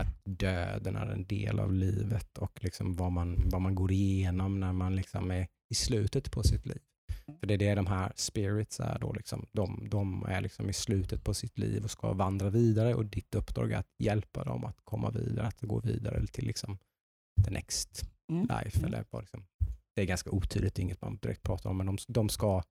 [0.00, 4.60] att döden är en del av livet och liksom vad, man, vad man går igenom
[4.60, 6.80] när man liksom är i slutet på sitt liv.
[7.40, 9.12] För det är det de här spirits är då.
[9.12, 9.46] Liksom.
[9.52, 13.34] De, de är liksom i slutet på sitt liv och ska vandra vidare och ditt
[13.34, 16.78] uppdrag är att hjälpa dem att komma vidare, att gå vidare till liksom
[17.44, 18.46] the next Mm.
[18.46, 18.78] life.
[18.78, 18.88] Mm.
[18.88, 19.46] Eller vad liksom.
[19.94, 22.62] Det är ganska otydligt, inget man direkt pratar om, men de, de ska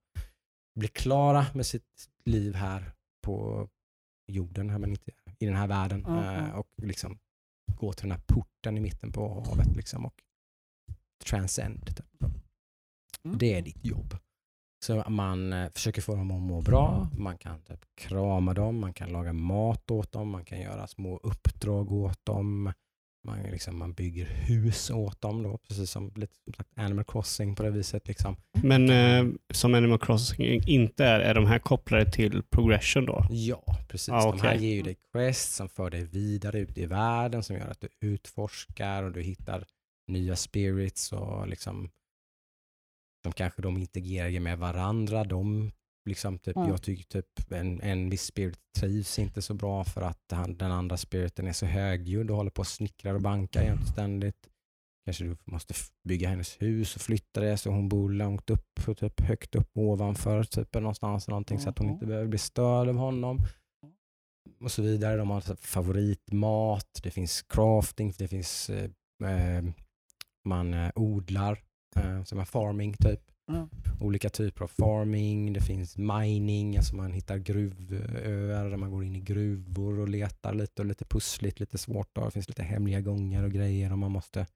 [0.74, 3.68] bli klara med sitt liv här på
[4.26, 5.10] jorden, här, men inte
[5.40, 6.06] i den här världen.
[6.06, 7.18] Mm, och liksom
[7.66, 10.22] gå till den här porten i mitten på havet liksom, och
[11.24, 11.96] transcend.
[11.96, 12.22] Typ.
[13.24, 13.38] Mm.
[13.38, 14.16] Det är ditt jobb.
[14.84, 18.92] Så man eh, försöker få dem att må bra, man kan typ krama dem, man
[18.92, 22.72] kan laga mat åt dem, man kan göra små uppdrag åt dem.
[23.24, 27.54] Man, liksom, man bygger hus åt dem, då, precis som lite som sagt, Animal Crossing
[27.54, 28.08] på det viset.
[28.08, 28.36] Liksom.
[28.62, 33.26] Men eh, som Animal Crossing inte är, är de här kopplade till progression då?
[33.30, 34.08] Ja, precis.
[34.08, 37.56] Ah, De här ger ju dig quest som för dig vidare ut i världen, som
[37.56, 39.64] gör att du utforskar och du hittar
[40.08, 41.90] nya spirits och liksom
[43.22, 45.24] de kanske de interagerar med varandra.
[45.24, 45.72] De
[46.04, 46.68] liksom typ, Mm.
[46.68, 50.72] Jag tycker typ en, en viss spirit trivs inte så bra för att han, den
[50.72, 54.48] andra spiriten är så högljudd och håller på och snickrar och bankar jämt ständigt.
[55.04, 55.74] Kanske du måste
[56.08, 59.76] bygga hennes hus och flytta det så hon bor långt upp och typ högt upp
[59.76, 63.38] ovanför typ någonstans någonting så att hon inte behöver bli störd av honom.
[64.60, 65.16] Och så vidare.
[65.16, 68.90] De har favoritmat, det finns crafting, det finns eh,
[69.24, 69.64] eh,
[70.44, 71.62] man eh, odlar,
[71.96, 73.20] eh, som är farming typ.
[73.50, 73.68] Mm.
[74.00, 79.16] Olika typer av farming, det finns mining, alltså man hittar gruvöar där man går in
[79.16, 82.08] i gruvor och letar lite och lite pussligt, lite svårt.
[82.12, 82.24] Då.
[82.24, 84.46] Det finns lite hemliga gångar och grejer och man måste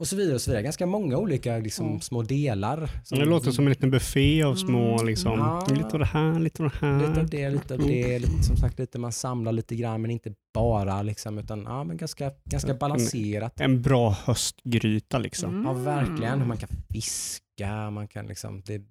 [0.00, 0.62] och så vidare och så vidare.
[0.62, 2.00] Ganska många olika liksom, Mm.
[2.00, 2.90] små delar.
[3.10, 5.66] Det låter som en liten buffé av små, Mm, liksom, ja.
[5.70, 7.08] lite av det här, lite av det här.
[7.08, 8.18] Lite av det, lite av det.
[8.18, 11.96] Lite, som sagt, lite man samlar lite grann, men inte bara liksom, utan ja, men
[11.96, 13.60] ganska, ganska balanserat.
[13.60, 15.50] En bra höstgryta liksom.
[15.50, 15.64] Mm.
[15.66, 16.48] Ja, verkligen.
[16.48, 18.82] Man kan fiska, man kan liksom, det är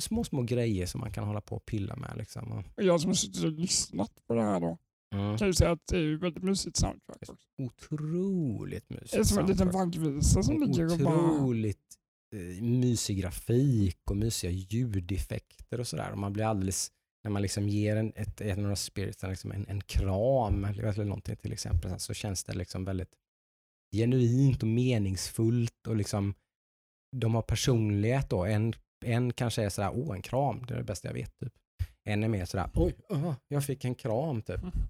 [0.00, 2.10] små, små grejer som man kan hålla på och pilla med.
[2.16, 2.64] Liksom.
[2.76, 4.78] Jag som har suttit och lyssnat på det här då,
[5.14, 5.38] mm.
[5.38, 7.46] kan ju säga att det är ju väldigt mysigt soundtrack också.
[7.58, 9.12] Otroligt mysigt.
[9.12, 11.32] Det är som en liten vaggvisa som ligger och bara...
[11.32, 11.96] Otroligt
[12.34, 16.14] eh, mysig grafik och mysiga ljudeffekter och sådär.
[16.14, 16.92] Man blir alldeles
[17.24, 21.52] när man liksom ger en, ett, de spiritsen liksom en, en kram eller någonting till
[21.52, 23.12] exempel så känns det liksom väldigt
[23.96, 26.34] genuint och meningsfullt och liksom
[27.16, 28.44] de har personlighet då.
[28.44, 28.72] En,
[29.04, 31.38] en kanske är sådär, åh en kram, det är det bästa jag vet.
[31.38, 31.52] Typ.
[32.10, 34.62] Är mer sådär, oj, uh, jag fick en kram typ.
[34.62, 34.72] Mm.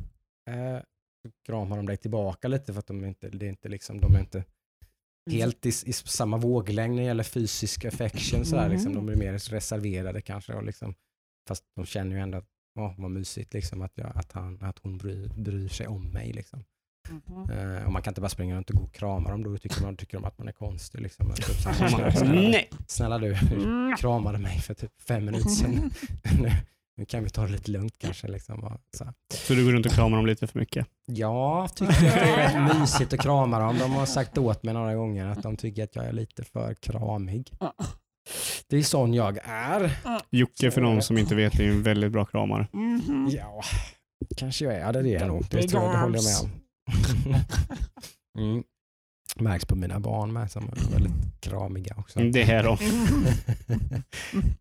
[0.51, 0.83] Eh,
[1.23, 4.15] så kramar de dig tillbaka lite för att de inte, det är inte liksom, de
[4.15, 4.45] är inte
[5.31, 8.45] helt i, i samma våglängd när det gäller fysisk affection.
[8.45, 8.73] Sådär, mm.
[8.73, 10.55] liksom, de är mer reserverade kanske.
[10.55, 10.95] Och liksom,
[11.49, 14.79] fast de känner ju ändå att åh, vad mysigt liksom, att, jag, att, han, att
[14.79, 16.33] hon bryr, bryr sig om mig.
[16.33, 16.65] Liksom.
[17.11, 17.51] Mm.
[17.51, 19.83] Uh, och man kan inte bara springa runt och gå och krama dem, då tycker,
[19.83, 21.01] man, tycker de att man är konstig.
[21.01, 21.33] Liksom.
[21.35, 23.97] Typ, snälla, snälla, snälla du, mm.
[23.97, 25.91] kramade mig för typ fem minuter sedan.
[26.97, 28.29] nu kan vi ta det lite lugnt kanske.
[28.29, 29.13] Liksom, så.
[29.35, 30.87] så du går runt och kramar dem lite för mycket?
[31.07, 33.79] Ja, tycker det är rätt mysigt att krama dem.
[33.79, 36.75] De har sagt åt mig några gånger att de tycker att jag är lite för
[36.75, 37.53] kramig.
[38.69, 39.93] Det är sån jag är.
[40.31, 42.69] Jocke, för de som inte vet, är en väldigt bra kramare.
[42.73, 43.31] Mm -hmm.
[43.37, 43.63] Ja,
[44.37, 44.93] kanske jag är.
[44.93, 45.45] Det, det är jag nog.
[45.51, 46.61] Det, tror jag, det håller jag med om.
[48.51, 48.63] mm.
[49.37, 52.21] Märks på mina barn med som är väldigt kramiga också.
[52.21, 52.79] Det är de.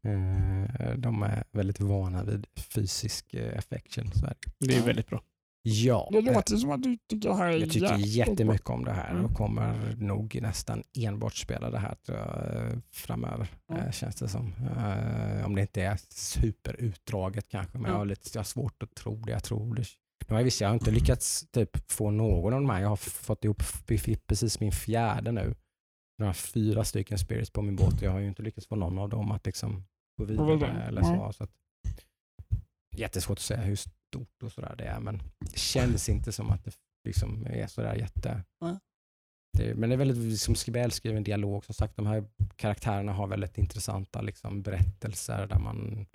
[0.04, 4.12] Eh, de är väldigt vana vid fysisk eh, affection.
[4.12, 4.28] Så
[4.60, 5.22] det är väldigt bra.
[5.62, 6.10] Ja.
[6.12, 9.12] Det låter som att du tycker det här är Jag tycker jättemycket om det här
[9.12, 9.34] och mm.
[9.34, 13.92] kommer nog nästan enbart spela det här jag, framöver, mm.
[13.92, 14.54] känns det som.
[15.46, 19.16] Om det inte är superutdraget kanske, men jag har, lite, jag har svårt att tro
[19.16, 19.32] det.
[19.32, 19.86] Jag tror det
[20.30, 22.82] nu har jag, visst, jag har inte lyckats typ få någon av de här.
[22.82, 23.64] Jag har fått ihop
[24.28, 25.56] precis min fjärde nu.
[26.18, 28.76] Jag har fyra stycken spirits på min båt och jag har ju inte lyckats få
[28.76, 29.84] någon av dem att liksom
[30.18, 30.84] gå vidare.
[30.84, 31.52] Eller så, så att,
[32.98, 36.64] jättesvårt att säga hur stort och sådär det är, men det känns inte som att
[36.64, 36.72] det
[37.08, 38.44] liksom är sådär jätte...
[39.58, 41.66] Det, men det är väldigt liksom, välskriven dialog.
[41.66, 46.06] Som sagt, de här karaktärerna har väldigt intressanta liksom, berättelser där man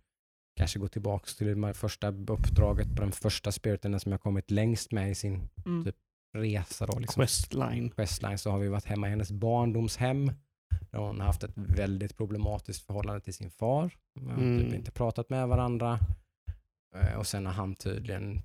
[0.57, 4.93] kanske gå tillbaka till det första uppdraget på den första spiriten som jag kommit längst
[4.93, 5.85] med i sin mm.
[5.85, 5.97] typ,
[6.33, 6.87] resa.
[6.87, 7.21] Då, liksom.
[7.21, 7.91] Questline.
[7.91, 10.33] Questline så har vi varit hemma i hennes barndomshem.
[10.91, 13.97] Där hon har haft ett väldigt problematiskt förhållande till sin far.
[14.15, 14.65] De har typ mm.
[14.65, 15.99] typ inte pratat med varandra.
[16.95, 18.43] Eh, och sen har han tydligen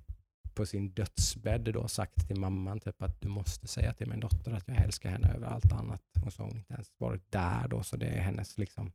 [0.54, 4.52] på sin dödsbädd då sagt till mamman typ att du måste säga till min dotter
[4.52, 6.02] att jag älskar henne över allt annat.
[6.26, 8.92] Och så har hon inte ens varit där då, så det är hennes liksom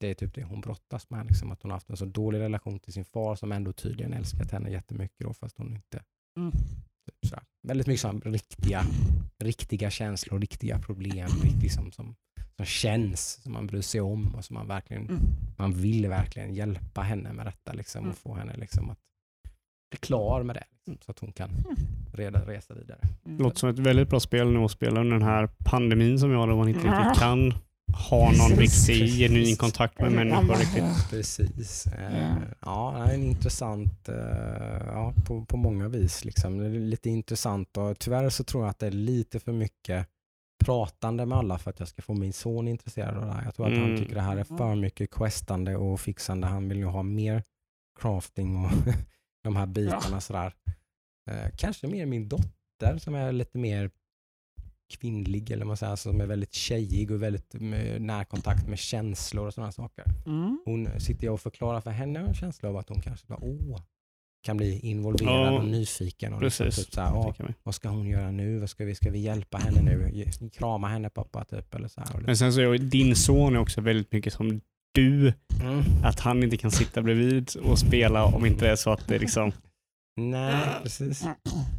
[0.00, 1.26] det är typ det hon brottas med.
[1.26, 4.12] Liksom, att hon har haft en så dålig relation till sin far som ändå tydligen
[4.12, 6.02] älskat henne jättemycket då, fast hon inte...
[6.38, 6.52] Mm.
[6.52, 8.84] Typ så Väldigt mycket som riktiga,
[9.38, 11.28] riktiga känslor, riktiga problem
[11.62, 12.14] liksom, som,
[12.56, 15.20] som känns, som man bryr sig om och som man verkligen mm.
[15.56, 18.10] man vill verkligen hjälpa henne med detta liksom, mm.
[18.10, 18.98] och få henne liksom, att
[19.90, 21.76] bli klar med det liksom, så att hon kan mm.
[22.12, 23.00] reda, resa vidare.
[23.22, 26.30] Det låter som ett väldigt bra spel nu att spela under den här pandemin som
[26.30, 27.54] vi har där man inte riktigt kan
[27.92, 31.10] ha någon riktig genuin kontakt med människor riktigt.
[31.10, 31.86] Precis.
[31.86, 34.16] Uh, ja, det är en intressant uh,
[34.86, 36.24] ja, på, på många vis.
[36.24, 36.58] Liksom.
[36.58, 40.08] Det är lite intressant och tyvärr så tror jag att det är lite för mycket
[40.64, 43.44] pratande med alla för att jag ska få min son intresserad av det här.
[43.44, 43.88] Jag tror att mm.
[43.88, 46.46] han tycker det här är för mycket questande och fixande.
[46.46, 47.42] Han vill ju ha mer
[48.00, 48.70] crafting och
[49.44, 50.20] de här bitarna ja.
[50.20, 50.54] sådär.
[51.30, 53.90] Uh, kanske mer min dotter som är lite mer
[54.92, 57.54] kvinnlig, eller man säger, som är väldigt tjejig och väldigt
[57.98, 60.04] närkontakt med känslor och sådana saker.
[60.26, 60.58] Mm.
[60.64, 63.80] Hon sitter jag och förklarar för henne en känsla av att hon kanske bara, åh,
[64.44, 66.32] kan bli involverad ja, och nyfiken.
[66.32, 66.70] Och liksom.
[66.70, 68.58] Typ så här, åh, vad ska hon göra nu?
[68.58, 70.24] Vad ska, vi, ska vi hjälpa henne nu?
[70.50, 71.74] Krama henne pappa typ.
[71.74, 72.20] Eller så här.
[72.20, 74.60] Men sen så är din son är också väldigt mycket som
[74.94, 75.32] du.
[75.62, 75.82] Mm.
[76.02, 79.18] Att han inte kan sitta bredvid och spela om inte det är så att det
[79.18, 79.52] liksom...
[80.16, 81.26] Nej, precis.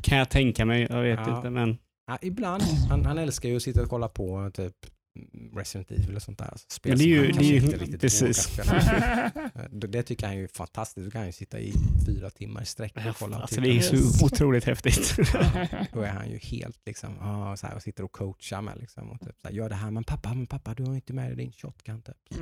[0.02, 0.88] Kan jag tänka mig.
[0.90, 1.38] Jag vet ja.
[1.38, 1.78] inte men...
[2.08, 2.64] Ja, ibland.
[2.90, 4.76] Han, han älskar ju att sitta och kolla på typ
[5.56, 6.46] Resident Evil och sånt där.
[6.46, 8.58] Alltså, spel det är ju, det är ju precis.
[9.72, 11.06] det, det tycker han är fantastiskt.
[11.06, 11.74] Då kan han ju sitta i
[12.06, 13.38] fyra timmar i sträck och kolla.
[13.38, 15.16] Alltså, det är så otroligt häftigt.
[15.94, 18.78] då är han ju helt liksom, ah, så här, och sitter och coachar med.
[18.80, 21.14] Liksom, och typ, så här, Gör det här, men pappa, men pappa, du har inte
[21.14, 22.02] med dig din shotgun.
[22.02, 22.16] Typ.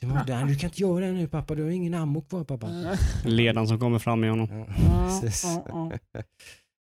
[0.00, 0.08] du,
[0.46, 2.96] du kan inte göra det nu pappa, du har ingen ammo kvar pappa.
[3.24, 4.66] Ledaren som kommer fram i honom.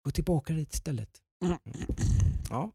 [0.05, 1.11] Gå tillbaka dit istället.
[1.45, 1.59] Mm.
[2.51, 2.73] Ja,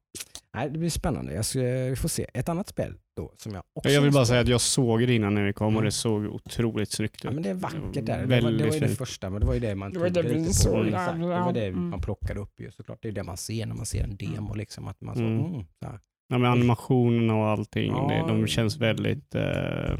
[0.54, 1.34] Nej, det blir spännande.
[1.34, 2.28] Jag ska, vi får se.
[2.34, 5.16] Ett annat spel då som jag också Jag vill bara säga att jag såg det
[5.16, 5.92] innan när vi kom och det mm.
[5.92, 7.24] såg otroligt snyggt ut.
[7.24, 8.26] Ja, men det är vackert där.
[8.26, 10.10] Det var, det var ju det första, men det var ju det man det var
[10.10, 10.86] det vi såg.
[10.86, 11.90] Det var det mm.
[11.90, 13.00] man plockade upp ju såklart.
[13.02, 14.56] Det är det man ser när man ser en demo.
[14.56, 15.46] Liksom, att man så, mm.
[15.46, 16.00] Mm, så
[16.32, 17.92] Ja, med animationen och allting.
[17.92, 20.00] Ja, det, de känns väldigt, eh, vad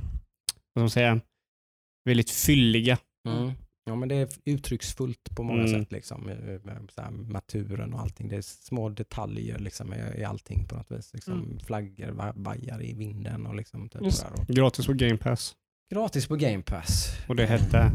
[0.72, 1.22] ska man säga,
[2.06, 2.98] väldigt fylliga.
[3.90, 3.98] Mm.
[3.98, 5.82] Ja, men det är uttrycksfullt på många mm.
[5.82, 5.92] sätt.
[5.92, 6.32] Liksom,
[6.96, 8.28] så här, maturen och allting.
[8.28, 11.14] Det är små detaljer liksom, i, i allting på något vis.
[11.14, 11.60] Liksom, mm.
[11.60, 13.90] Flaggor vajar i vinden och liksom.
[13.90, 14.02] Typ
[14.48, 15.56] Gratis på Game Pass.
[15.90, 17.18] gratis på Game Pass.
[17.28, 17.92] Och det hette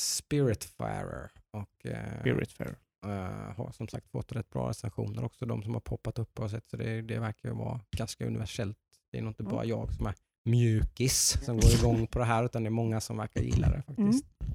[0.00, 1.30] Spiritfarer.
[1.50, 2.76] Och, eh, Spiritfarer.
[3.06, 6.50] eh, har som sagt fått rätt bra recensioner också, de som har poppat upp och
[6.50, 6.68] sett.
[6.68, 8.78] Så det, det verkar ju vara ganska universellt.
[9.12, 12.44] Det är nog inte bara jag som är mjukis som går igång på det här,
[12.44, 14.24] utan det är många som verkar gilla det faktiskt.
[14.40, 14.46] Eh,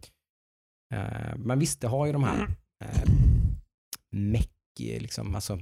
[1.38, 2.47] men visst, det har ju de här
[2.84, 3.10] eh,
[4.12, 5.60] meck, liksom, alltså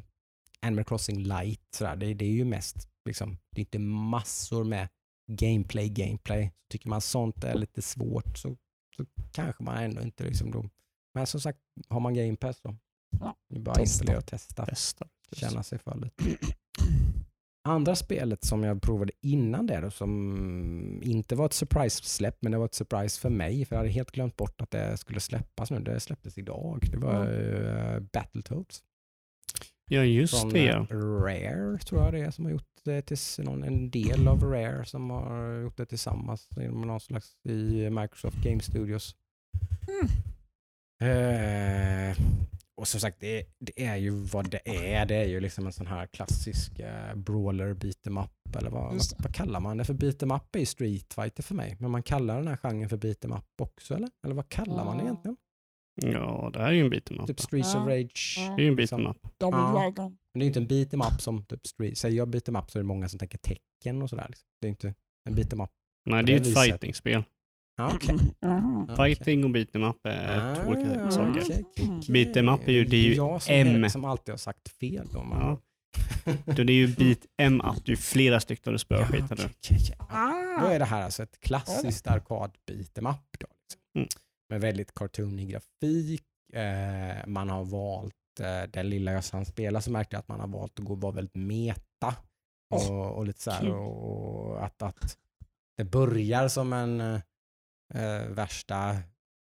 [0.62, 1.96] Animal Crossing light, sådär.
[1.96, 4.88] Det, det är ju mest, liksom, det är inte massor med
[5.32, 6.52] gameplay, gameplay.
[6.72, 8.58] Tycker man sånt är lite svårt så,
[8.98, 10.70] så kanske man ändå inte liksom då.
[11.14, 11.60] Men som sagt,
[11.90, 12.76] har man Game Pass så.
[13.20, 14.66] Ja, Det är bara att installera och testa.
[14.66, 15.08] Testa.
[15.32, 16.38] Känna sig för lite.
[17.68, 22.58] Andra spelet som jag provade innan det då, som inte var ett surprise-släpp, men det
[22.58, 25.72] var ett surprise för mig, för jag hade helt glömt bort att det skulle släppas
[25.72, 25.80] nu.
[25.80, 26.88] Det släpptes idag.
[26.92, 28.84] Det var uh, Battletoads.
[29.90, 30.60] Ja, just Från det.
[30.60, 30.98] eh, ja.
[30.98, 34.86] Rare tror jag det är som har gjort det till någon, en del av Rare
[34.86, 39.16] som har gjort det tillsammans med någon slags i Microsoft Game Studios.
[39.88, 40.08] Mm.
[41.02, 42.18] Eh,
[42.78, 44.62] och som sagt, det, det är ju vad det
[44.94, 45.06] är.
[45.06, 48.56] Det är ju liksom en sån här klassisk eh, brawler beat em up.
[48.58, 49.86] Eller vad, vad, vad kallar man det?
[49.86, 51.76] För beat em up är ju street fighter för mig.
[51.80, 54.10] Men man kallar den här genren för beat em up också eller?
[54.26, 55.08] Eller vad kallar man det Ja.
[55.10, 55.38] egentligen?
[56.02, 57.28] Ja, det här är ju en beat'em up.
[57.28, 57.96] Typ Streets of Ja.
[57.96, 58.36] Rage.
[58.40, 58.56] Ja.
[58.56, 59.02] Det är ju en liksom.
[59.02, 59.18] beat'em up.
[59.40, 59.72] Double Ja.
[59.72, 60.18] Dragon.
[60.34, 61.98] Men det är ju inte en beat em up som typ street.
[61.98, 64.26] Säger jag beat em up så är det många som tänker tecken och sådär.
[64.30, 64.46] Liksom.
[64.62, 64.94] Det är inte
[65.30, 65.70] en beat em up.
[66.06, 67.24] Nej, det är det ett fighting-spel.
[67.78, 68.00] Jaha.
[68.40, 71.30] Ja, Fighting och beat'em up är två olika Ah, saker.
[71.42, 71.98] okej, okej, Mm.
[72.00, 72.14] okej.
[72.26, 73.90] Beat 'em up är ju- det är ju jag som, M.
[73.90, 75.08] som alltid har sagt fel.
[75.14, 75.42] Då, man.
[75.42, 75.60] Ja.
[76.46, 77.86] Då det är ju beat'em up.
[77.86, 79.78] Det är ju flera stycken du spöar skiten okej.
[80.00, 80.06] Ja.
[80.62, 80.72] Då Ah.
[80.72, 83.16] är det här alltså ett klassiskt arkad beat em up.
[83.40, 83.82] Då, liksom.
[83.98, 84.08] Mm.
[84.50, 86.24] Med väldigt cartoonig grafik.
[86.54, 90.40] Eh, man har valt, eh, den lilla jag hann spela så märkte jag att man
[90.40, 92.16] har valt att gå vara väldigt meta.
[92.74, 93.72] Och, och lite så här, kul.
[93.72, 95.18] och att, att
[95.78, 97.22] det börjar som en
[97.94, 98.98] eh, värsta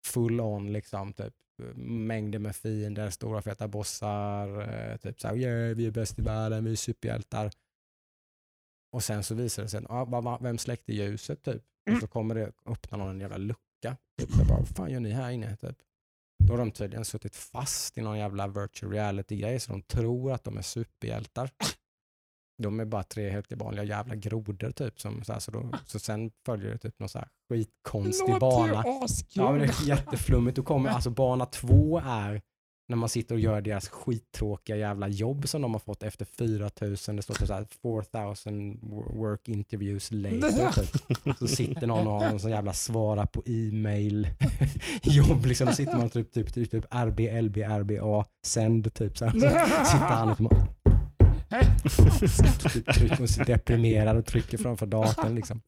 [0.06, 1.34] full on liksom typ
[1.76, 6.22] mängder med fiender, stora feta bossar, eh, typ så här, yeah, vi är bäst i
[6.22, 7.52] världen, vi är superhjältar.
[8.92, 11.64] Och sen så visar det sig, ah, va- va- vem släckte ljuset typ?
[11.86, 12.02] Och Mm.
[12.02, 13.98] så kommer det öppna någon jävla lucka.
[14.20, 15.56] Typ, så bara, vad fan gör ni här inne?
[15.56, 15.78] Typ.
[16.44, 20.44] Då har de tydligen suttit fast i någon jävla virtual reality-grej så de tror att
[20.44, 21.50] de är superhjältar.
[22.60, 25.00] De är bara tre helt vanliga jävla grodor typ.
[25.00, 28.74] Som, så, här, så, då, så sen följer det typ någon så här skitkonstig bana.
[28.74, 29.44] låter askul.
[29.44, 30.56] Ja, men det är jätteflummigt.
[30.56, 32.42] Då kommer, alltså bana två är
[32.90, 37.16] när man sitter och gör deras skittråkiga jävla jobb som de har fått efter 4000,
[37.16, 38.80] det står typ så här 4000
[39.14, 40.82] work interviews later.
[40.82, 41.38] Typ.
[41.40, 44.28] Så sitter någon och har någon sån jävla svara på e-mail
[45.04, 45.68] jobb liksom.
[45.68, 49.32] Då sitter man typ, typ, typ, typ RB, LB, RBA, sänd typ så här.
[49.32, 50.40] Så sitter han och
[52.94, 55.62] trycker, och så deprimerad och trycker framför datorn liksom.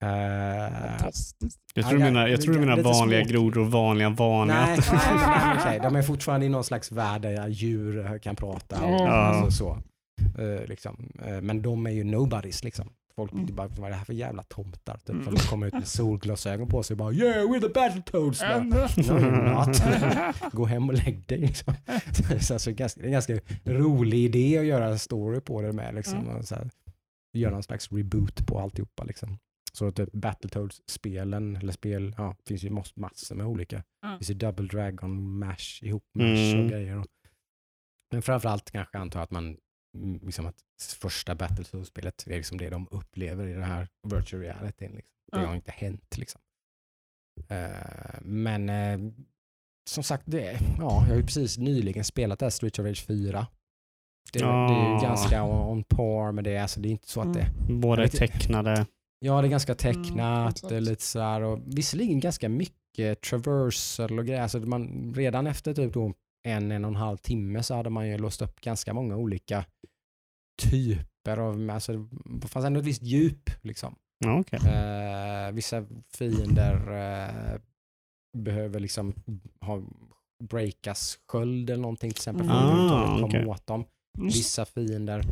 [0.00, 1.58] Fantastiskt.
[1.74, 3.30] Jag tror du menar, jag tror du menar lite vanliga svårt.
[3.30, 4.66] grodor och vanliga vanliga.
[4.66, 5.80] Nej, nej, okej.
[5.82, 8.82] de är fortfarande i någon slags värld där djur kan prata.
[8.84, 9.08] Och, Ja.
[9.08, 9.78] alltså, så.
[10.42, 11.12] Eh, liksom.
[11.26, 12.64] Eh, men de är ju nobodies.
[12.64, 12.88] Liksom.
[13.16, 13.54] Folk Mm.
[13.54, 14.96] bara, vad är det här för jävla tomtar?
[14.96, 15.24] Typ, Mm.
[15.24, 18.40] Som kommer ut med solglasögon på sig och bara yeah we're the Battletoads.
[18.42, 19.54] No you're
[20.42, 20.52] not.
[20.52, 21.38] Gå hem och lägg dig.
[21.38, 21.74] Liksom.
[22.40, 25.72] så alltså, ganska, det är en ganska rolig idé att göra en story på det
[25.72, 25.94] med.
[25.94, 26.36] Liksom, Mm.
[26.36, 26.70] och så här,
[27.36, 29.04] göra någon slags reboot på alltihopa.
[29.04, 29.38] Liksom.
[29.72, 33.76] Så typ Battletoads-spelen, eller spel, ja, det finns ju mass- massor med olika.
[33.76, 34.12] Mm.
[34.12, 36.24] Det finns ju Double Dragon, Mash, ihop Mash
[36.54, 36.64] Mm.
[36.64, 36.98] och grejer.
[36.98, 37.06] Och,
[38.12, 39.56] men framförallt kanske antar jag att man, mm,
[40.22, 40.56] liksom att
[41.00, 44.84] första Battletoads-spelet är liksom det de upplever i den här virtual reality.
[44.88, 45.00] Liksom.
[45.32, 45.46] Det Ja.
[45.46, 46.40] har inte hänt liksom.
[47.48, 48.98] Eh, men eh,
[49.90, 53.06] som sagt, det, ja, jag har ju precis nyligen spelat det här Street of Rage
[53.06, 53.46] 4.
[54.32, 55.02] Det, det är ju Ah.
[55.02, 58.08] ganska on, on par med det, alltså det är inte så att det Båda är
[58.08, 58.86] tecknade.
[59.18, 64.18] Ja, det är ganska Mm, tecknat, det är lite sådär och visserligen ganska mycket traversal
[64.18, 64.42] och grejer.
[64.42, 66.12] Alltså man, redan efter typ då
[66.44, 69.64] en, en och en halv timme så hade man ju låst upp ganska många olika
[70.62, 72.08] typer av, alltså
[72.40, 73.94] det fanns ändå ett visst djup liksom.
[74.18, 74.58] Ja, okej.
[74.68, 77.60] Eh, vissa fiender eh,
[78.38, 79.14] behöver liksom
[79.60, 79.82] ha
[80.44, 83.46] breakas sköld eller någonting till exempel för att Ah, överhuvudtaget komma okej.
[83.46, 83.84] åt dem.
[84.18, 85.24] Vissa fiender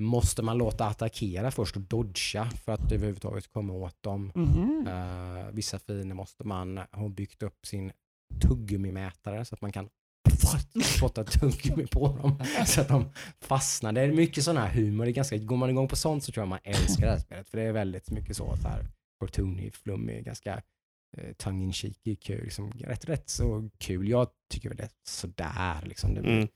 [0.00, 4.32] måste man låta attackera först och dodga för att överhuvudtaget komma åt dem.
[4.34, 4.86] Mhm.
[4.88, 7.92] Eh, vissa fiender måste man ha byggt upp sin
[8.42, 9.88] tuggummimätare så att man kan
[10.84, 13.04] spotta tuggummi på dem så att de
[13.40, 13.92] fastnar.
[13.92, 15.04] Det är mycket sån här humor.
[15.04, 17.18] Det är ganska, går man igång på sånt så tror jag man älskar det här
[17.18, 18.86] spelet för det är väldigt mycket så, så här
[19.20, 20.62] cartoony, flummig, ganska
[21.16, 24.08] eh, tongue in cheeky, kul, liksom, rätt, rätt så kul.
[24.08, 26.14] Jag tycker väl det är sådär liksom.
[26.14, 26.48] Det, Mm.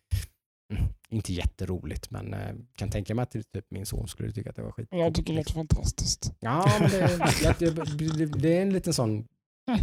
[0.73, 4.57] mm, inte jätteroligt, men eh, kan tänka mig att typ min son skulle tycka att
[4.57, 4.89] det var skit.
[4.91, 6.33] Jag tycker det låter fantastiskt.
[6.41, 6.91] Ja, men
[7.59, 9.27] det, det, det, det är en liten sån...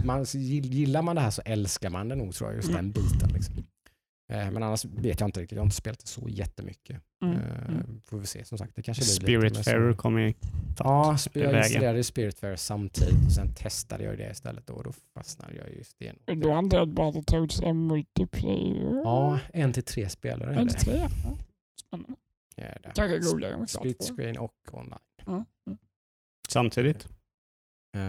[0.06, 3.30] Man, gillar man det här så älskar man det nog tror jag, just den biten.
[3.34, 3.56] Liksom.
[4.30, 5.56] Eh, men annars vet jag inte riktigt.
[5.56, 7.02] Jag har inte spelat det så jättemycket.
[7.24, 7.36] Mm.
[7.38, 8.02] Eh, Mm.
[8.06, 8.76] Får vi se som sagt.
[8.76, 10.36] Det kanske Spiritfarer kommer i
[10.80, 14.92] Ja, sp- jag installerade Spiritfarer samtidigt och sen testade jag det istället då, och då
[15.14, 16.44] fastnade jag just stenhårt.
[16.44, 19.02] Då antar jag att Battletoads är multiplayer?
[19.04, 20.74] Ja, en till tre spelare En det.
[20.74, 20.98] till tre?
[21.24, 21.38] Ja.
[21.82, 22.16] Spännande.
[22.56, 22.92] Ja, det.
[22.96, 25.00] Kanske roligare med Split screen och online.
[25.26, 25.46] Ja.
[25.68, 25.78] Mm.
[26.50, 27.08] samtidigt.
[27.98, 28.02] Uh,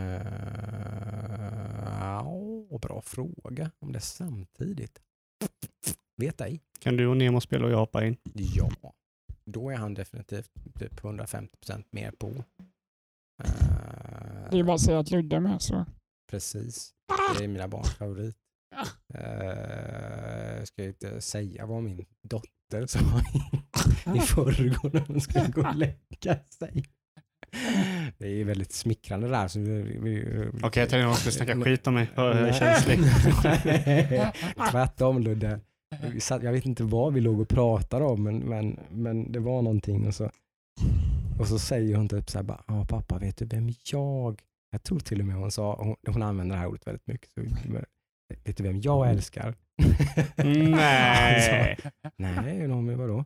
[2.00, 4.98] ja, bra fråga om det är samtidigt.
[6.18, 6.60] Vet ej.
[6.80, 8.16] Kan du och Nemo spela och jag hoppa in?
[8.34, 8.70] Ja,
[9.44, 12.26] då är han definitivt typ 150% mer på.
[13.44, 15.86] Eh, Det är bara att säga att Ludde är med så.
[16.30, 16.90] Precis.
[17.38, 18.36] Det är mina barns favorit.
[19.14, 25.48] Uh, ska jag inte säga vad min dotter sa i, i förrgår när hon skulle
[25.48, 26.84] gå och lägga sig.
[28.18, 29.58] Det är väldigt smickrande där.
[29.58, 30.22] Vi, vi,
[30.62, 32.10] Okej, jag tänkte att de skulle snacka skit om mig.
[32.58, 32.98] Känslig.
[34.70, 35.60] Tvärtom Ludde.
[36.28, 40.06] Jag vet inte vad vi låg och pratade om men, men, men det var någonting
[40.06, 40.30] och så,
[41.38, 44.82] och så säger hon typ så här bara, ja pappa vet du vem jag, jag
[44.82, 47.40] tror till och med hon sa, hon, hon använder det här ordet väldigt mycket, så,
[48.44, 49.54] vet du vem jag älskar?
[50.36, 51.76] Nej.
[51.82, 53.24] Så, Nej, någon vadå?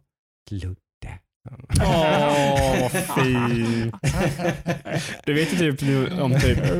[0.50, 1.20] Ludde.
[1.80, 2.90] Åh, vad
[3.24, 3.92] fin.
[5.24, 6.70] Du vet ju typ nu om typ,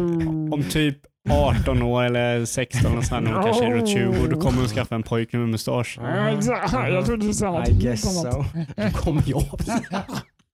[0.53, 0.99] om typ
[1.31, 4.95] 18 år eller 16 och sen hon kanske är runt 20 då kommer hon skaffa
[4.95, 5.99] en pojke med mustasch.
[6.03, 6.73] Ja, exakt.
[6.73, 8.45] Jag trodde du sa något I guess so.
[8.77, 9.43] Då kommer jag.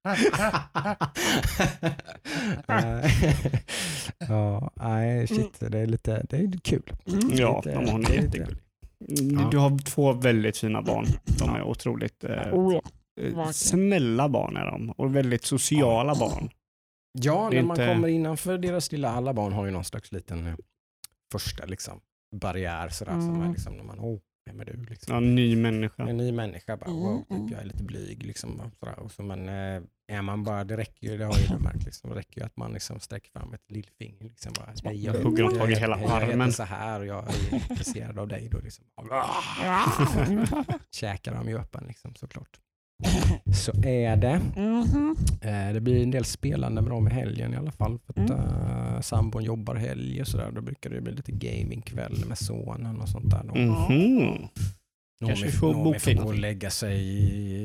[4.29, 6.83] ja, nej shit, det är lite, det är kul.
[7.33, 8.57] Ja, Lite- de hon är jättegullig.
[9.09, 9.49] Ja.
[9.51, 11.07] Du har två väldigt fina barn.
[11.39, 12.81] De är otroligt eh, Oh, ja.
[13.23, 16.49] eh, snälla barn är de och väldigt sociala barn.
[17.23, 20.47] Ja, när man inte- kommer innanför deras lilla, alla barn har ju någon slags liten
[20.47, 20.55] eh,
[21.33, 22.01] första liksom,
[22.37, 23.53] barriär sådär, som är Mm.
[23.53, 24.85] liksom när man, oh, vem är du?
[24.85, 25.15] Liksom.
[25.15, 26.09] Ja, ny människa.
[26.09, 27.43] En ny människa, bara, Mm, wow, mm.
[27.43, 28.23] typ, jag är lite blyg.
[28.27, 28.99] Liksom, sådär.
[28.99, 32.11] Och så, men eh, är man bara, det räcker ju, det har ju märkt, liksom,
[32.11, 34.25] det räcker ju att man liksom sträcker fram ett lillfinger.
[34.25, 36.53] Liksom, bara, hej, jag, Hugger i jag- hela hej, jag heter armen.
[36.53, 38.49] så här och jag är intresserad av dig.
[38.53, 38.85] Då, liksom,
[40.91, 42.61] käkar de ju öppen liksom, såklart.
[43.55, 44.41] Så är det.
[44.57, 45.17] Mhm.
[45.41, 47.99] Eh, det blir en del spelande med dem i helgen i alla fall.
[47.99, 48.43] För att Mm.
[48.43, 50.51] uh, sambon jobbar helg och sådär.
[50.55, 53.43] Då brukar det bli lite gamingkväll med sonen och sånt där.
[53.45, 53.55] Då.
[53.55, 54.49] Mhm.
[55.27, 56.99] Kanske Noomi får boka får gå och lägga sig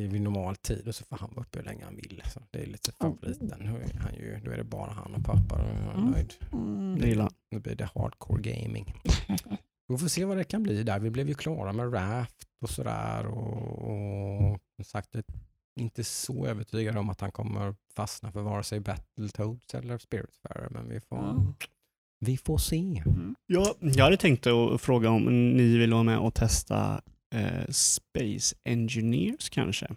[0.07, 2.21] vid normal tid och så får han vara uppe hur länge han vill.
[2.33, 3.67] Så det är lite favoriten.
[3.99, 6.11] Han ju, då är det bara han och pappa och är Mm.
[6.11, 6.33] nöjd.
[6.53, 6.99] Mm.
[6.99, 8.93] Det gillar Nu blir det hardcore gaming.
[9.87, 10.99] Vi får se vad det kan bli där.
[10.99, 13.25] Vi blev ju klara med Raft och sådär.
[13.25, 15.15] Och, och som sagt,
[15.79, 20.67] inte så övertygad om att han kommer fastna för vare sig Battletoads eller Spiritfarer.
[20.69, 21.53] Men vi får, Mm.
[22.19, 23.03] vi får se.
[23.05, 23.35] Mm.
[23.45, 25.23] Ja, jag hade tänkt att fråga om
[25.57, 27.01] ni vill vara med och testa
[27.35, 29.87] eh, Space Engineers kanske.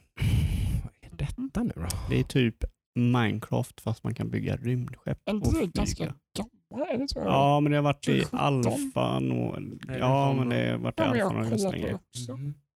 [0.82, 1.86] Vad är detta nu då?
[2.10, 2.64] Det är typ
[2.98, 5.72] Minecraft fast man kan bygga rymdskepp Är inte och det flyga.
[5.74, 7.12] ganska gammalt?
[7.14, 8.38] Ja, men det har varit i 17.
[8.40, 9.56] alfan och...
[9.98, 11.98] Ja, men det har varit i alfan och ganska länge.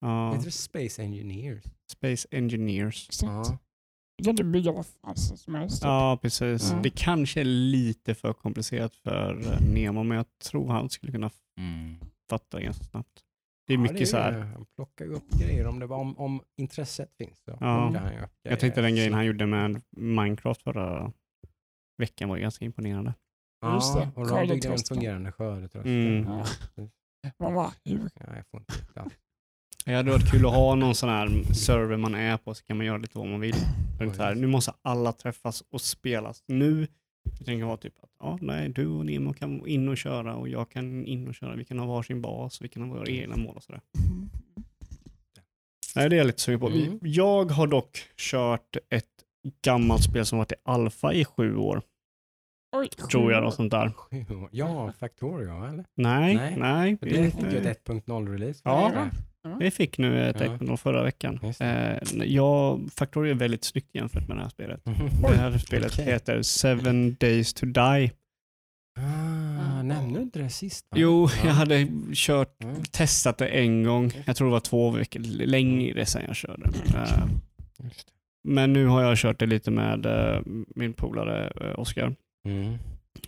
[0.02, 1.64] Ja, Heter det Space Engineers?
[1.91, 3.08] Space Engineers.
[3.10, 3.50] Exakt.
[4.22, 4.30] Ja.
[4.30, 5.82] Inte bygga vad fan som helst.
[5.82, 5.86] typ.
[5.86, 6.72] Ja, precis.
[6.72, 6.80] Ja.
[6.84, 11.30] Det kanske är lite för komplicerat för eh, Nemo, men jag tror han skulle kunna
[12.30, 13.24] fatta det ganska snabbt.
[13.68, 14.32] Det är Ja, mycket så här.
[14.39, 17.39] Han plockar ju upp grejer om, det var, om, om intresset finns.
[17.45, 17.66] Så Ja.
[18.00, 18.60] han ju upp Jag grejer.
[18.82, 21.12] den grejen han gjorde med Minecraft förra
[21.97, 23.14] veckan var ju ganska imponerande.
[23.74, 24.12] Just det.
[24.16, 25.91] Ja, och de byggde en fungerande skördetröskel.
[26.18, 26.24] Mm.
[26.30, 26.45] Ja.
[27.39, 28.10] Man bara, hur?
[28.20, 29.06] Ja, jag får inte ja.
[29.86, 32.78] Det hade varit kul att ha någon sån här server man är på så kan
[32.78, 33.56] man göra lite vad man vill.
[34.00, 36.88] Är här, nu måste alla träffas och spelas nu.
[37.38, 40.50] Jag tänker vara typ att ja, nej, du och Nemo kan in och köra och
[40.50, 41.56] jag kan in och köra.
[41.56, 43.82] Vi kan ha varsin bas, vi kan ha våra egna mål och sådär.
[45.96, 46.68] Nej, det är jag lite sugen på.
[46.70, 47.00] Vi- Mm.
[47.02, 49.06] Jag har dock kört ett
[49.64, 51.82] gammalt spel som varit i alfa i sju år,
[52.76, 53.46] Oj, tror jag.
[53.46, 53.92] Och sånt där.
[54.52, 55.86] Ja, Factorio eller?
[55.96, 56.98] Nej, Nej, nej.
[57.02, 58.62] Det fick ju ett 1.0-release.
[58.64, 59.08] Ja.
[59.60, 60.46] Vi fick nu ett Ja.
[60.56, 61.40] Equinor förra veckan.
[61.60, 64.86] Eh, jag, Factorio är väldigt snyggt jämfört med det här spelet.
[64.86, 65.22] Mhm.
[65.22, 66.06] Det här spelet okej.
[66.06, 68.12] heter Seven Days to Die.
[69.00, 70.86] Ah, nämnde du inte det sist?
[70.92, 70.98] va?
[71.00, 71.48] Jo, Ja.
[71.48, 72.76] jag hade kört, Mm.
[72.92, 74.12] testat det en gång.
[74.26, 76.70] Jag tror det var två veckor längre sedan jag körde.
[76.96, 77.26] Eh,
[78.44, 80.42] men nu har jag kört det lite med eh,
[80.76, 82.16] min polare eh, Oskar.
[82.48, 82.78] Mm.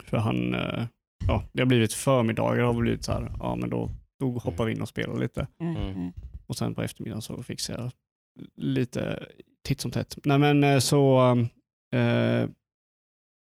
[0.05, 0.83] För han, eh,
[1.27, 3.89] ja, det har blivit förmiddagar har blivit så här, ja men då,
[4.21, 5.47] då hoppar vi in och spelar lite.
[5.59, 5.75] Mm.
[5.75, 6.13] Mm.
[6.47, 7.91] Och sen på eftermiddagen så fixar jag
[8.55, 9.25] lite
[9.65, 10.17] titt som tätt.
[10.23, 11.31] Nej men eh, så,
[11.95, 12.47] eh,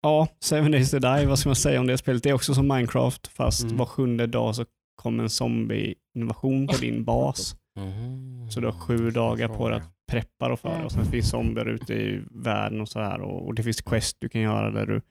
[0.02, 2.24] ja, Seven Days to Die, vad ska man säga om det spelet?
[2.24, 3.78] Det är också som Minecraft, fast Mm.
[3.78, 4.66] var sjunde dag så
[4.96, 7.56] kommer en zombie-invasion på din bas.
[7.80, 8.52] Mhm.
[8.52, 10.84] Så du har sju dagar på dig att preppa då för.
[10.86, 13.22] Och sen finns zombier ute i världen och så här.
[13.22, 15.02] Och, och det finns quest du kan göra där du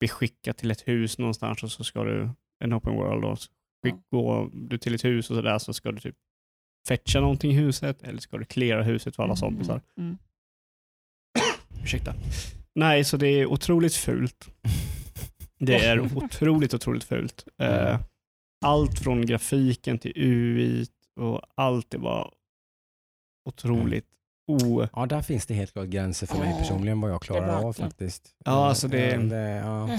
[0.00, 2.30] blir skickad till ett hus någonstans och så ska du,
[2.64, 3.36] en open world då,
[4.10, 6.16] går du till ett hus och så där så ska du typ
[6.88, 9.80] fetcha någonting i huset eller ska du cleara huset för alla zombisar.
[9.98, 10.18] Mm.
[11.82, 12.14] Ursäkta.
[12.74, 14.48] Nej, så det är otroligt fult.
[15.58, 17.48] Det är otroligt, otroligt fult.
[17.62, 18.00] Eh,
[18.64, 20.86] allt från grafiken till UI
[21.20, 22.30] och allt är bara
[23.48, 24.06] otroligt
[24.46, 24.86] o...
[24.92, 28.34] Ja, där finns det helt klart gränser för mig personligen vad jag klarar av faktiskt.
[28.44, 29.98] Ja, alltså det- det, ja.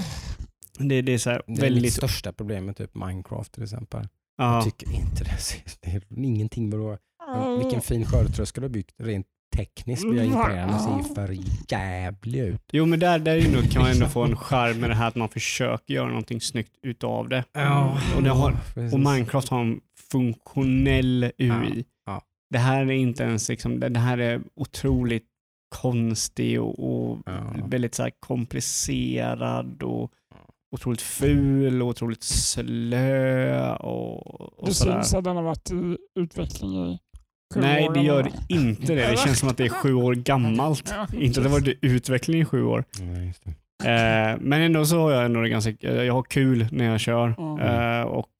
[0.88, 1.92] Det, det är så det är mitt väldigt...
[1.92, 4.08] största problemet, typ Minecraft till exempel.
[4.38, 5.36] Ja, Jag tycker inte det.
[5.80, 6.98] det är ingenting beror.
[7.34, 8.94] Men Vilken fin skördetröska du har byggt.
[8.98, 9.26] Rent
[9.56, 10.68] tekniskt blir jag imponerad.
[10.68, 11.36] Den ser för
[11.72, 12.62] jävlig ut.
[12.72, 15.14] jo men där, där nog, kan man ändå få en charm med det här att
[15.16, 17.44] man försöker göra någonting snyggt utav det.
[18.16, 18.56] och, det har,
[18.92, 21.84] och Minecraft har en funktionell UI.
[22.06, 22.22] ja.
[22.50, 25.26] Det här är inte ens liksom, det det här är otroligt
[25.68, 26.78] konstig och,
[27.10, 27.54] och Ja.
[27.66, 30.12] väldigt så här komplicerad och
[30.72, 34.92] otroligt ful och otroligt slö och, och Det sådär.
[34.94, 36.98] syns att den har varit i utveckling i
[37.54, 39.10] sju Nej, år det gör eller inte det.
[39.10, 40.94] Det känns som att det är sju år gammalt.
[40.96, 42.84] Ja, Inte att det varit i utveckling i sju år.
[43.00, 43.50] Nej, just det.
[43.90, 47.34] Eh, men ändå så har jag ändå det ganska, jag har kul när jag kör.
[47.38, 47.58] Mm.
[48.00, 48.30] Eh, och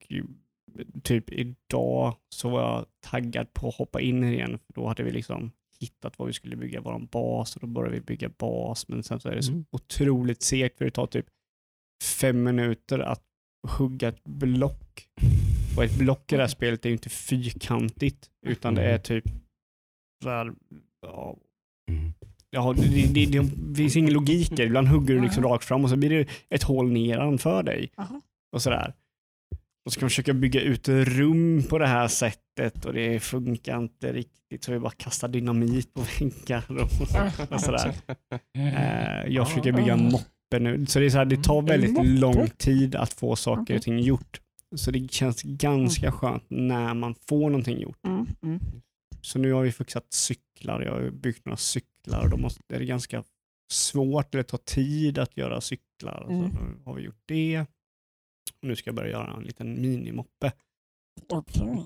[1.03, 4.59] typ idag så var jag taggad på att hoppa in det igen.
[4.65, 7.95] För då hade vi liksom hittat vad vi skulle bygga vår bas och då började
[7.95, 8.87] vi bygga bas.
[8.87, 9.65] Men sen så är det så Mm.
[9.71, 11.25] otroligt segt för det tar typ
[12.01, 13.23] fem minuter att
[13.67, 15.07] hugga ett block.
[15.77, 19.23] Och ett block i det här spelet är ju inte fyrkantigt utan det är typ
[20.23, 20.53] så här,
[21.01, 21.37] ja,
[21.91, 22.13] Mm.
[22.49, 24.63] Ja, det, det, det, det finns ingen logik i.
[24.63, 27.91] Ibland hugger du liksom rakt fram och så blir det ett hål nedanför dig.
[27.97, 28.21] Aha.
[28.55, 28.93] Och sådär.
[29.85, 33.77] Och så kan man försöka bygga ut rum på det här sättet och det funkar
[33.77, 37.93] inte riktigt så vi bara kastar dynamit på väggar och, och sådär.
[38.55, 40.25] Eh, jag försöker bygga en moppe
[40.59, 40.85] nu.
[40.85, 43.99] Så det, är så här, det tar väldigt lång tid att få saker och ting
[43.99, 44.41] gjort.
[44.75, 48.05] Så det känns ganska skönt när man får någonting gjort.
[48.05, 48.59] Mm, mm.
[49.21, 50.81] Så nu har vi fixat cyklar.
[50.81, 53.23] Jag har byggt några cyklar och då måste, är det ganska
[53.71, 56.23] svårt, eller tar tid att göra cyklar.
[56.27, 56.49] Så Mm.
[56.51, 57.59] nu har vi gjort det.
[58.61, 60.51] Och nu ska jag börja göra en liten minimoppe.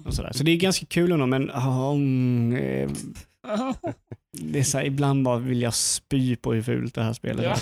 [0.05, 0.31] Och sådär.
[0.33, 2.91] Så det är ganska kul ändå, men mm, eh,
[4.41, 7.45] det är så här, ibland bara vill jag spy på hur fult det här spelet
[7.45, 7.49] är.
[7.49, 7.55] Ja.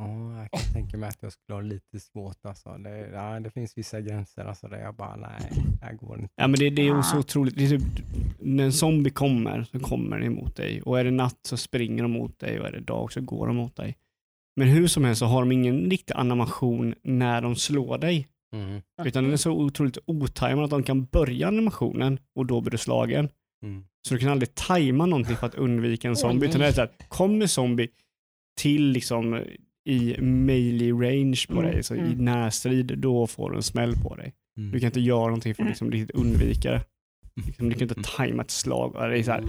[0.00, 2.46] Ja, jag kan tänka mig att jag skulle ha lite svårt.
[2.46, 2.70] Alltså.
[2.70, 5.50] Det, ja, det finns vissa gränser alltså, där jag bara, nej,
[5.80, 6.34] det här går inte.
[6.36, 7.56] Ja, men det, det är så otroligt.
[7.56, 7.82] Det är typ,
[8.38, 10.82] när en zombie kommer så kommer den emot dig.
[10.82, 13.46] Och är det natt så springer de mot dig och är det dag så går
[13.46, 13.96] de mot dig.
[14.56, 18.28] Men hur som helst så har de ingen riktig animation när de slår dig.
[18.54, 18.82] Mm.
[19.04, 22.78] Utan den är så otroligt otajmad att de kan börja animationen och då blir du
[22.78, 23.28] slagen.
[23.62, 23.84] Mm.
[24.08, 26.46] Så du kan aldrig tajma någonting för att undvika en zombie.
[26.46, 27.88] Utan det är så här, kommer zombie
[28.58, 29.44] till liksom
[29.84, 32.24] i melee range på Mm, dig, så i mm.
[32.24, 34.32] närstrid, då får du en smäll på dig.
[34.58, 34.70] Mm.
[34.72, 36.84] Du kan inte göra någonting för att liksom riktigt undvika det.
[37.46, 38.92] Liksom, du kan inte tajma ett slag.
[38.94, 39.44] Det är så, här.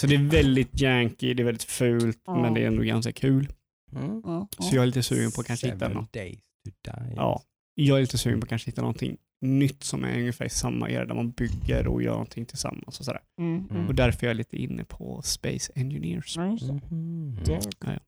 [0.00, 3.48] så det är väldigt janky, det är väldigt fult, men det är ändå ganska kul.
[3.92, 4.22] Mm.
[4.58, 6.12] Så jag är lite sugen på att kanske hitta något.
[6.12, 7.12] days to die.
[7.16, 7.42] Ja,
[7.74, 10.90] jag är lite sugen på att kanske hitta någonting nytt som är ungefär i samma
[10.90, 13.20] era där man bygger och gör någonting tillsammans och sådär.
[13.40, 13.86] Mm, mm.
[13.88, 16.36] Och därför är jag lite inne på Space Engineers.
[17.44, 17.98] Det- Ja, ja.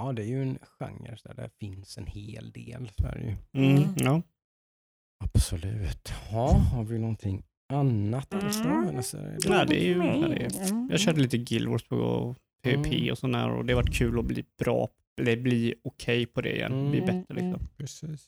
[0.00, 2.90] Ja, det är ju en genre där det finns en hel del.
[2.98, 3.64] Så är det ju.
[3.64, 3.94] Mm, Mm.
[3.96, 4.22] ja.
[5.24, 6.12] Absolut.
[6.32, 7.42] Ja, har vi någonting
[7.72, 8.34] annat?
[8.34, 8.88] Mm.
[8.88, 9.38] Eller så är det...
[9.48, 10.88] Ja, det är ju- det är- Mm.
[10.90, 13.10] Jag körde lite Guild Wars på PvP Mm.
[13.12, 14.88] och sådär och det har varit kul att bli bra,
[15.20, 17.68] eller bli okej på det igen, bli Mm, bättre liksom.
[17.76, 18.26] Precis.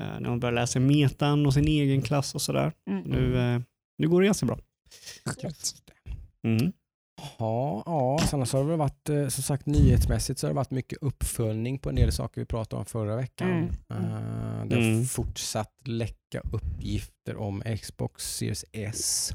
[0.00, 2.72] Eh, när man börjar läsa metan och sin egen klass och sådär.
[2.90, 3.02] Mm.
[3.02, 3.60] Nu, eh,
[3.98, 4.58] nu går det ganska bra.
[5.42, 5.92] Just det.
[6.48, 6.72] Mm.
[7.38, 8.18] Ja, ja.
[8.30, 10.98] Sen så har det väl varit, eh, som sagt nyhetsmässigt så har det varit mycket
[11.02, 13.48] uppföljning på en del saker vi pratade om förra veckan.
[13.50, 13.68] Mm.
[13.68, 15.04] Eh, det har Mm.
[15.04, 19.30] fortsatt läcka uppgifter om Xbox Series S.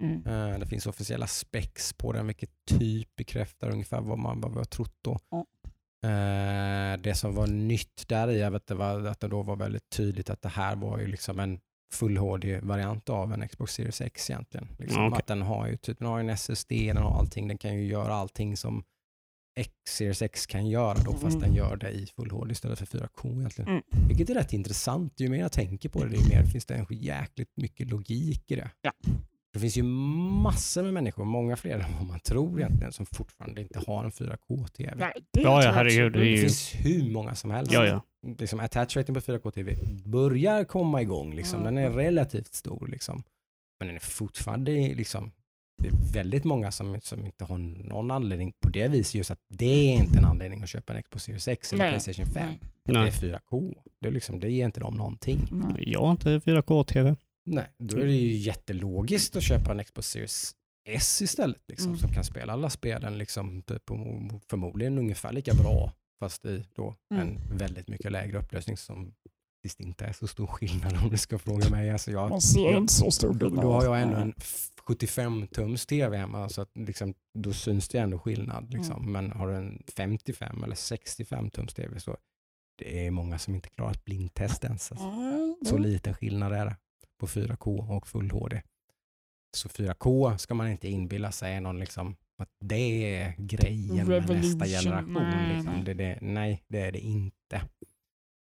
[0.00, 0.26] Mm.
[0.26, 4.58] Eh, det finns officiella specs på den vilket typ bekräftar ungefär vad man vad vi
[4.58, 5.18] har trott då.
[6.04, 9.90] Eh, det som var nytt där i att det, var, att det då var väldigt
[9.90, 11.60] tydligt att det här var ju liksom en
[11.94, 14.68] full HD-variant av en Xbox Series X egentligen.
[14.78, 15.18] Liksom Ja, okej.
[15.18, 17.84] Att den har ju typ, den har en SSD, den har allting, den kan ju
[17.86, 18.84] göra allting som
[19.56, 21.40] X, Series X kan göra då, fast Mm.
[21.40, 23.70] den gör det i full HD istället för 4K egentligen.
[23.70, 23.82] Mm.
[24.08, 25.20] Vilket är rätt intressant.
[25.20, 28.54] Ju mer jag tänker på det, ju mer finns det en jäkligt mycket logik i
[28.56, 28.70] det.
[29.52, 33.60] Det finns ju massor med människor, många fler än vad man tror egentligen, som fortfarande
[33.60, 34.94] inte har en 4K-TV.
[34.96, 36.12] Nej, det Ja, ja herregud.
[36.12, 37.72] Det Det finns hur många som helst.
[37.72, 38.02] Ja, ja.
[38.38, 41.34] Liksom attach rating på 4K-TV börjar komma igång.
[41.34, 41.64] Liksom.
[41.64, 42.86] Den är relativt stor.
[42.86, 43.22] Liksom.
[43.78, 45.32] Men den är fortfarande liksom,
[45.82, 49.14] det är väldigt många som, som inte har någon anledning på det viset.
[49.14, 51.92] Just att det är inte en anledning att köpa en Xbox Series X eller Nej,
[51.92, 52.48] Playstation 5.
[52.84, 53.74] nej, Det är 4K.
[54.00, 55.38] Det, är liksom, det ger inte dem någonting.
[55.50, 55.92] nej.
[55.92, 57.16] Jag har inte 4K-TV.
[57.44, 60.52] Nej, då är det ju jättelogiskt att köpa en Xbox Series
[60.88, 61.62] S istället.
[61.68, 61.98] Liksom, Mm.
[61.98, 63.94] Som kan spela alla spelen liksom, typ, på,
[64.48, 65.92] förmodligen ungefär lika bra.
[66.20, 67.28] Fast i då Mm.
[67.28, 69.14] en väldigt mycket lägre upplösning som
[69.58, 71.90] faktiskt inte är så stor skillnad om du ska fråga mig.
[71.90, 73.64] Alltså jag, Man ser jag, inte så stor då, skillnad.
[73.64, 74.34] då har jag ändå en
[74.86, 78.72] 75-tums tv hemma så att liksom, då syns det ändå skillnad.
[78.72, 78.96] Liksom.
[79.02, 79.12] Mm.
[79.12, 82.16] Men har du en 55 eller 65-tums tv så
[82.78, 84.92] det är många som inte klarar ett blindtest ens.
[84.92, 85.06] Alltså.
[85.66, 86.76] Så liten skillnad är det
[87.22, 88.62] på 4K och full HD.
[89.56, 94.28] Så 4K ska man inte inbilla sig är någon liksom att det är grejen med
[94.28, 95.12] nästa Revolution, generation.
[95.14, 95.74] nej, liksom.
[95.74, 95.84] nej.
[95.84, 97.56] Det, det, nej, det är det inte.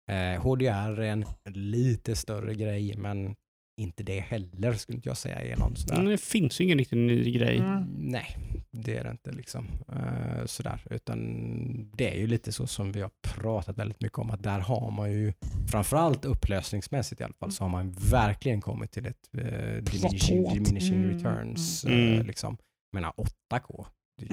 [0.07, 3.35] Eh, HDR är en lite större grej, men
[3.79, 5.95] inte det heller skulle inte jag säga är någon sådär.
[5.97, 7.57] Men det finns ju ingen riktigt ny grej.
[7.57, 7.83] Mm.
[7.97, 8.37] Nej,
[8.71, 9.67] det är det inte liksom.
[9.91, 10.81] Eh, sådär.
[10.89, 11.19] Utan
[11.95, 14.91] det är ju lite så som vi har pratat väldigt mycket om att där har
[14.91, 15.33] man ju
[15.71, 19.43] framförallt upplösningsmässigt i alla fall så har man verkligen kommit till ett eh,
[19.83, 20.53] diminishing, Platå.
[20.53, 21.85] diminishing Mm, returns.
[21.85, 22.13] mm.
[22.19, 22.57] Eh, liksom.
[22.91, 23.13] Jag menar
[23.51, 23.85] 8K,
[24.21, 24.25] det,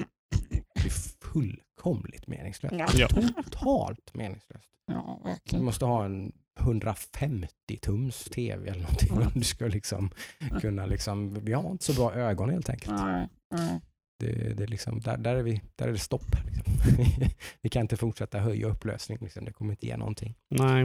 [0.75, 0.89] det är
[1.33, 2.75] fullkomligt meningslöst.
[2.97, 3.07] Ja.
[3.07, 4.69] Totalt meningslöst.
[4.87, 5.65] Ja, Du verkligen.
[5.65, 9.23] måste ha en 150 tums tv eller någonting Mm.
[9.27, 10.09] om du ska liksom
[10.61, 12.91] kunna liksom, vi har inte så bra ögon helt enkelt.
[13.01, 13.81] Nej, nej.
[14.19, 16.35] Det, det är liksom, där, där, är vi, där är det stopp.
[16.45, 16.73] Liksom.
[17.61, 19.45] vi kan inte fortsätta höja upplösning, liksom.
[19.45, 20.35] det kommer inte ge någonting.
[20.49, 20.83] Nej.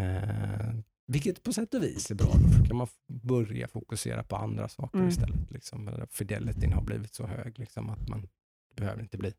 [0.00, 0.74] Eh,
[1.06, 4.98] vilket på sätt och vis är bra, då kan man börja fokusera på andra saker
[4.98, 5.08] Mm.
[5.08, 5.50] istället.
[5.50, 5.90] Liksom.
[6.10, 8.28] Fidelityn har blivit så hög liksom, att man
[8.76, 9.32] behöver inte bli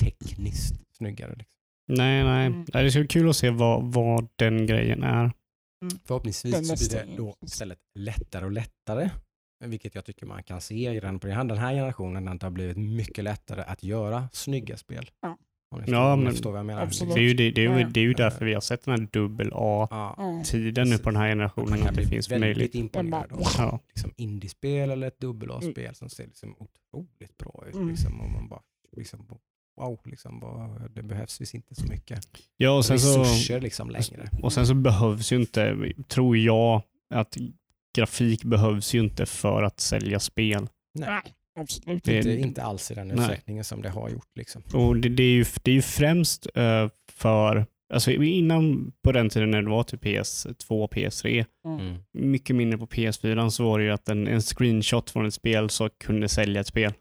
[0.00, 1.34] tekniskt snyggare.
[1.34, 1.57] Liksom.
[1.88, 2.46] Nej, nej.
[2.46, 2.64] Mm.
[2.64, 5.32] Det är så kul att se vad, vad den grejen är.
[6.04, 9.10] Förhoppningsvis Den så blir det då istället lättare och lättare,
[9.64, 12.50] vilket jag tycker man kan se i den, på den här generationen, att det har
[12.50, 15.10] blivit mycket lättare att göra snygga spel.
[15.22, 15.36] Ja.
[15.74, 16.82] Om ni Ja, men- förstår vad jag menar.
[16.82, 17.14] Absolut.
[17.14, 17.88] Det är ju, det, det är ju, Ja.
[17.88, 21.16] det är ju därför vi har sett den här dubbel A-tiden Ja, nu på den
[21.20, 21.72] här generationen.
[21.82, 22.74] Att det bli finns väldigt möjligt.
[22.74, 23.78] imponerad av Ja.
[23.88, 25.58] liksom indiespel eller ett dubbel Mm.
[25.68, 27.74] A-spel som ser liksom otroligt bra ut.
[27.74, 27.88] Mm.
[27.88, 28.62] Liksom, och man bara,
[28.96, 29.26] liksom,
[29.78, 32.20] wow, liksom, vad, det behövs visst inte så mycket
[32.56, 33.20] ja, och sen så...
[33.20, 34.28] resurser liksom, längre.
[34.42, 35.76] Och sen så behövs ju inte,
[36.08, 36.82] tror jag,
[37.14, 37.36] att
[37.96, 40.68] grafik behövs ju inte för att sälja spel.
[40.94, 41.20] Nej,
[41.60, 42.30] absolut Det- inte.
[42.32, 43.16] Inte, alls i den Nej.
[43.18, 44.28] utsträckningen som det har gjort.
[44.34, 44.62] Liksom.
[44.74, 49.28] Och det, det, är, ju, det är ju främst eh, för, alltså innan på den
[49.30, 51.96] tiden när det var till PS2 PS3, Mm.
[52.12, 55.70] mycket mindre på PS4 så var det ju att en, en screenshot från ett spel
[55.70, 56.92] så kunde sälja ett spel.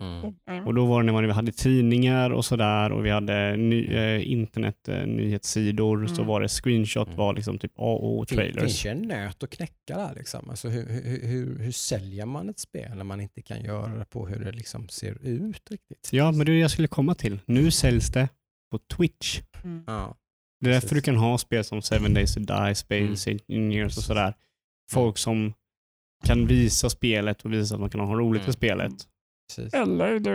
[0.00, 0.34] Mm.
[0.44, 0.62] ja.
[0.66, 4.30] Och då var det när man hade tidningar och sådär och vi hade ny, eh,
[4.32, 6.26] internet, eh, nyhetssidor, så Mm.
[6.26, 7.16] var det screenshot Mm.
[7.18, 8.86] var liksom typ A och Det finns trailers.
[8.86, 10.14] ju en nöt att knäcka där.
[10.16, 10.50] Liksom.
[10.50, 14.04] Alltså, hur, hur, hur, hur säljer man ett spel när man inte kan göra det
[14.04, 16.08] på hur det liksom ser ut riktigt?
[16.12, 17.40] Ja, men det är det jag skulle komma till.
[17.46, 18.28] Nu säljs det
[18.70, 19.40] på Twitch.
[19.64, 19.84] Mm.
[19.86, 20.16] Ja.
[20.60, 24.02] Det är därför du kan ha spel som Seven Days to Die, Space Engineers och
[24.02, 24.34] sådär.
[24.90, 25.52] Folk som
[26.24, 28.52] kan visa spelet och visa att man kan ha roligt med Mm.
[28.52, 28.92] spelet.
[29.56, 29.74] Precis.
[29.74, 30.30] Eller the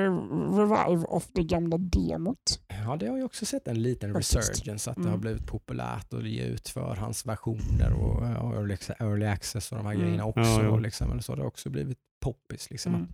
[0.61, 2.59] revive of det gamla demot.
[2.85, 4.35] Ja, det har jag också sett en liten Faktiskt.
[4.35, 5.11] resurgence, att det Mm.
[5.11, 9.93] har blivit populärt att ge ut förhandsversioner och, och early, early access och de här
[9.93, 10.05] Mm.
[10.05, 10.41] grejerna också.
[10.41, 10.69] Ja, ja.
[10.69, 12.69] Och liksom, eller så har det också blivit poppis.
[12.71, 12.95] Liksom.
[12.95, 13.07] Mm.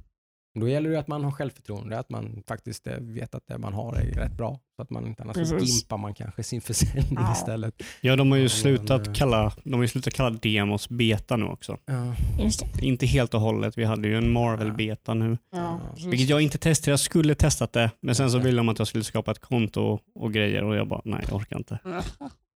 [0.60, 3.74] Då gäller det att man har självförtroende, att man faktiskt eh, vet att det man
[3.74, 4.60] har är rätt bra.
[4.76, 5.76] Så att man inte annars så Precis.
[5.82, 7.32] gimpar man kanske sin försäljning Ja.
[7.34, 7.74] istället.
[8.02, 11.46] Ja, de har ju slutat men- kalla, de har ju slutat kalla demos beta nu
[11.46, 11.78] också.
[11.86, 12.16] Ja.
[12.44, 12.86] Just det.
[12.86, 13.78] Inte helt och hållet.
[13.78, 14.74] Vi hade ju en Marvel Ja.
[14.74, 15.38] beta nu.
[15.52, 15.80] Ja.
[16.06, 16.92] Vilket jag inte testade.
[16.92, 17.92] Jag skulle testat det.
[18.02, 20.76] Men sen så ville de att jag skulle skapa ett konto och, och grejer och
[20.76, 21.80] jag bara, nej jag orkar inte.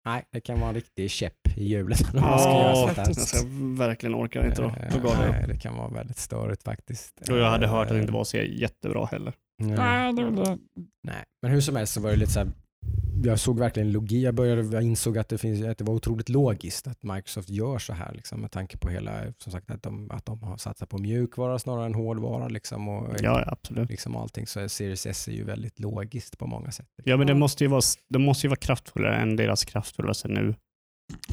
[0.06, 3.04] Nej, det kan vara en riktig käpp i hjulet Ja, här.
[3.08, 3.46] alltså, jag
[3.78, 4.76] verkligen orkar inte då.
[4.92, 5.36] Då gav jag upp.
[5.36, 7.30] Nej, det kan vara väldigt störigt faktiskt.
[7.30, 9.34] Och jag hade hört att det Eh, inte var så jättebra heller.
[9.58, 10.58] det.
[11.04, 12.52] Nej, men hur som helst så var det lite så här,
[13.24, 16.30] jag såg verkligen logi, jag, började, jag insåg att det, finns, att det var otroligt
[16.30, 20.12] logiskt att Microsoft gör så här liksom, med tanke på hela, som sagt att de,
[20.12, 23.90] att de har satsat på mjukvara snarare än hårdvara liksom, och Ja, absolut.
[23.90, 26.88] liksom allting så Series S är ju väldigt logiskt på många sätt.
[27.04, 30.56] Ja, men det måste ju vara, det måste ju vara kraftfullare än deras kraftfullaste nu.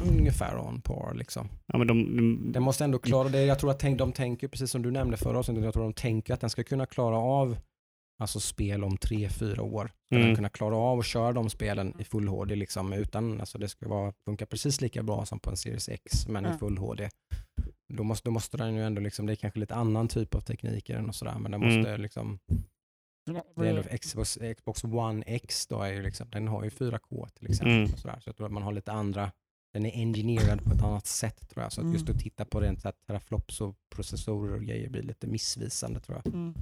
[0.09, 1.49] Ungefär on par liksom.
[1.65, 3.45] Ja, men de, de, Den måste ändå klara det.
[3.45, 6.33] Jag tror att de tänker, precis som du nämnde förra avsnittet, jag tror de tänker
[6.33, 7.57] att den ska kunna klara av
[8.21, 9.91] alltså spel om tre, fyra år.
[10.05, 10.27] Ska Mm.
[10.27, 13.69] den kunna klara av att köra de spelen i full HD liksom utan, alltså det
[13.69, 16.57] ska vara, funka precis lika bra som på en Series X men i Ja.
[16.57, 17.09] full HD.
[17.93, 20.41] Då måste, då måste den ju ändå, liksom, det är kanske lite annan typ av
[20.41, 21.75] tekniker än och sådär, men den Mm.
[21.77, 22.39] måste liksom,
[23.55, 27.27] det är ändå Xbox, Xbox One X då är ju liksom, den har ju 4K
[27.35, 27.73] till exempel.
[27.75, 27.93] Mm.
[27.93, 29.31] Och sådär, så jag tror att man har lite andra,
[29.73, 31.71] den är engineerad på ett annat sätt tror jag.
[31.73, 32.15] Så att just Mm.
[32.17, 36.33] att titta på rent teraflops och processorer och grejer blir lite missvisande tror jag.
[36.33, 36.53] Mm.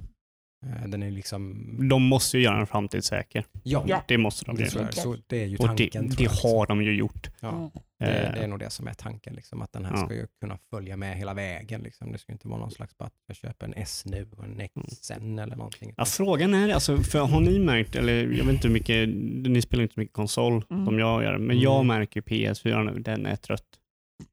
[0.66, 3.44] Eh, Den är liksom, De måste ju göra den framtidssäker.
[3.62, 4.02] ja, Ja.
[4.08, 4.92] Det måste de det, göra.
[4.92, 5.90] så, det är ju Och det, tanken.
[6.10, 6.50] tror det liksom.
[6.50, 7.30] har de ju gjort.
[7.40, 7.48] Ja.
[7.56, 7.70] Mm.
[7.98, 10.04] Det, det Eh, är nog det som är tanken, liksom, att den här Ja.
[10.04, 11.80] ska ju kunna följa med hela vägen.
[11.82, 12.12] Liksom.
[12.12, 14.60] Det ska inte vara någon slags bara att jag köper en S nu och en
[14.60, 15.94] X sen eller någonting.
[15.96, 19.08] Ja, frågan är, alltså, för har ni märkt, eller jag vet inte hur mycket,
[19.50, 20.86] ni spelar inte så mycket konsol Mm.
[20.86, 21.86] som jag gör, men jag Mm.
[21.86, 23.64] märker PS4 nu, den är trött.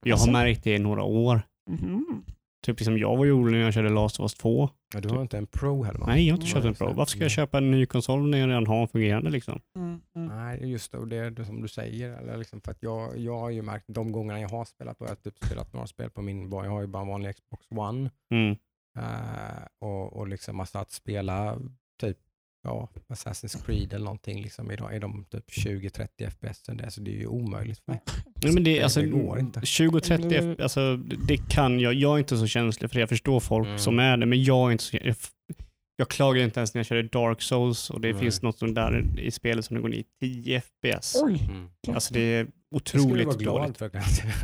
[0.03, 0.27] Jag Alltså?
[0.27, 1.41] har märkt det i några år.
[1.69, 2.23] Mhm.
[2.65, 4.69] Typ liksom jag var ju orolig när jag körde Last of Us 2.
[4.93, 6.05] Ja, du har inte en Pro heller va?
[6.07, 6.63] Nej, jag har inte Mm.
[6.63, 6.93] köpt en Pro.
[6.97, 9.61] Varför ska jag köpa en ny konsol när jag redan har en fungerande liksom?
[9.75, 10.01] Mm.
[10.15, 10.37] Mm.
[10.37, 10.97] Nej, just det.
[10.97, 12.09] Och det är det som du säger.
[12.17, 15.05] Eller liksom för att jag, jag har ju märkt de gångerna jag har spelat, och
[15.05, 17.65] jag har typ spelat några spel på min, jag har ju bara en vanlig Xbox
[17.71, 18.09] One.
[18.31, 18.55] Mm.
[18.97, 21.57] Eh, och, och liksom alltså att spela
[21.99, 22.17] typ
[22.67, 26.61] ja, Assassin's Creed eller någonting liksom, idag är de typ 20-30 FPS.
[26.61, 28.01] Det, alltså, det är ju omöjligt för mig.
[28.43, 29.59] Nej, men det, alltså, det går inte.
[29.59, 30.97] 20-30, Det- F- alltså,
[31.27, 31.93] det kan jag.
[31.93, 32.99] Jag är inte så känslig för det.
[32.99, 33.79] Jag förstår folk Mm.
[33.79, 34.97] som är det, men jag är inte så...
[35.03, 35.15] Jag,
[35.99, 38.21] jag klagar inte ens när jag körde Dark Souls och det Nej.
[38.21, 41.15] finns något sånt där i spelet som det går ner i 10 FPS.
[41.23, 41.41] Oj.
[41.49, 41.69] Mm.
[41.95, 42.49] Alltså det är Det
[42.89, 43.77] skulle du otroligt vara glad dåligt.
[43.77, 43.85] för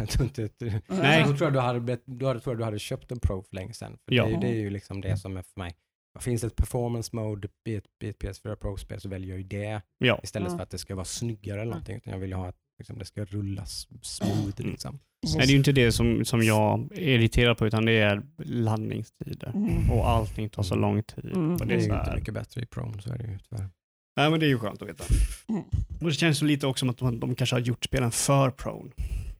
[0.03, 0.49] att du inte...
[0.59, 1.21] Du, Nej.
[1.21, 3.55] Då tror jag du hade, då hade, tror jag du hade köpt en Pro för
[3.55, 3.97] länge sedan.
[4.07, 4.23] För Ja.
[4.25, 5.73] det, är ju- det är ju liksom det som är för mig.
[6.19, 9.43] Finns det ett performance mode i ett, i ett PS4 Pro-spel så väljer jag ju
[9.43, 10.19] det Ja.
[10.23, 10.57] istället Ja.
[10.57, 11.95] för att det ska vara snyggare eller någonting.
[11.97, 14.59] Utan jag vill ju ha att liksom, det ska rullas smooth.
[14.59, 14.71] Mm.
[14.71, 14.99] Liksom.
[15.23, 18.21] Nej, det är ju inte det som, som jag är irriterad på, utan det är
[18.37, 19.51] laddningstider.
[19.55, 19.91] Mm.
[19.91, 21.25] Och allting tar så lång tid.
[21.25, 21.51] Mm.
[21.53, 23.37] Och Det det är är ju inte mycket bättre i Pro, så är det ju
[23.49, 23.69] tyvärr.
[24.17, 25.03] Nej, men det är ju skönt att veta.
[25.49, 25.63] Mm.
[26.01, 28.49] Och det känns ju lite också som att de, de kanske har gjort spelen för
[28.51, 28.87] pro.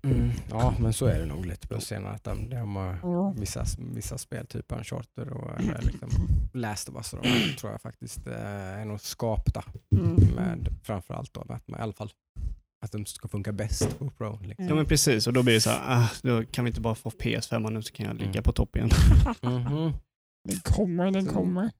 [0.03, 0.31] Mm.
[0.49, 2.13] Ja, men så är det nog lite på senare.
[2.13, 3.33] Att de, de har Ja.
[3.37, 6.09] vissa, vissa spel, typ Uncharted och eller liksom
[6.53, 8.33] Last of Us, och de tror jag faktiskt eh,
[8.79, 9.63] är nog skapta
[9.95, 10.15] Mm.
[10.35, 12.11] med framförallt då, att man, i alla fall
[12.85, 14.39] att de ska funka bäst på Pro.
[14.43, 14.67] Liksom.
[14.67, 16.95] Ja men precis, och då blir det så här, ah, då kan vi inte bara
[16.95, 18.43] få PS5 nu så kan jag ligga Mm.
[18.43, 18.89] på topp igen.
[19.41, 19.93] Mhm.
[20.49, 21.71] Den kommer, den Så- kommer.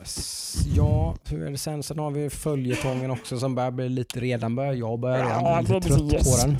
[0.00, 0.62] Yes.
[0.76, 1.82] Ja, hur är det sen?
[1.82, 5.62] Sen har vi följetongen också som börjar bli lite, redan börjar jag börjar redan Ja,
[5.62, 6.42] bli det är lite trött gäsp.
[6.42, 6.56] på den.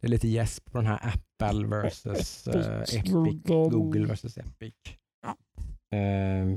[0.00, 4.06] Det är lite gäsp på den här Apple versus eh, Epic, Epic, Google.
[4.06, 4.74] Versus Epic.
[5.26, 5.36] Ja.
[5.98, 6.56] Eh,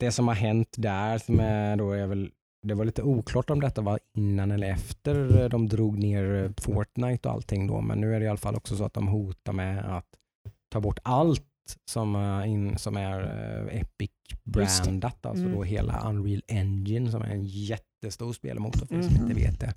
[0.00, 2.30] det som har hänt där som är då är väl
[2.66, 7.28] det var lite oklart om detta var innan eller efter de drog ner eh, Fortnite
[7.28, 9.52] och allting då, men nu är det i alla fall också så att de hotar
[9.52, 10.06] med att
[10.72, 11.44] ta bort allt
[11.90, 13.20] som, eh, in, som är
[13.70, 14.10] eh, Epic
[14.56, 14.90] Just det.
[14.90, 15.56] brandat, alltså Mm.
[15.56, 19.74] då hela Unreal Engine som är en jättestor spelmotor för er som inte vet det.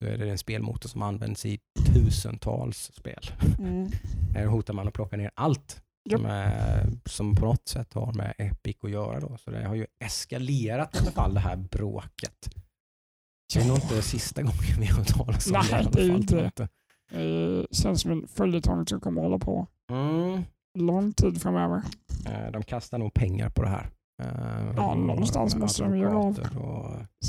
[0.00, 1.58] Då är det en spelmotor som används i
[1.94, 3.22] tusentals spel.
[3.58, 3.88] Mm.
[4.34, 8.34] Här hotar man att plocka ner allt som, är, som på något sätt har med
[8.38, 9.20] Epic att göra.
[9.20, 9.36] Då.
[9.36, 12.54] Så det har ju eskalerat i alla fall det här bråket.
[13.54, 15.76] Det är nog inte sista gången vi har talat om Nej, det.
[15.76, 16.68] alla det är inte det.
[17.10, 20.42] Det känns som en följetong som kommer hålla på Mm.
[20.82, 21.82] Lång tid framöver.
[22.26, 23.90] Eh, De kastar nog pengar på det här.
[24.22, 26.38] Eh, Ja, någonstans och måste de göra av.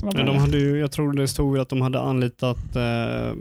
[0.03, 3.33] Och, de hade ju, jag tror det stod att de hade anlitat eh,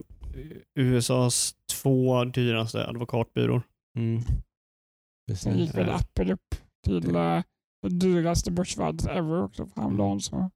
[0.78, 3.62] USAs två dyraste advokatbyråer.
[3.96, 4.22] mm.
[5.36, 6.54] Sen gick väl Apple upp
[6.84, 7.42] till eh,
[7.82, 10.20] det dyraste börsvärdet ever också för häromdagen.
[10.20, 10.50] Så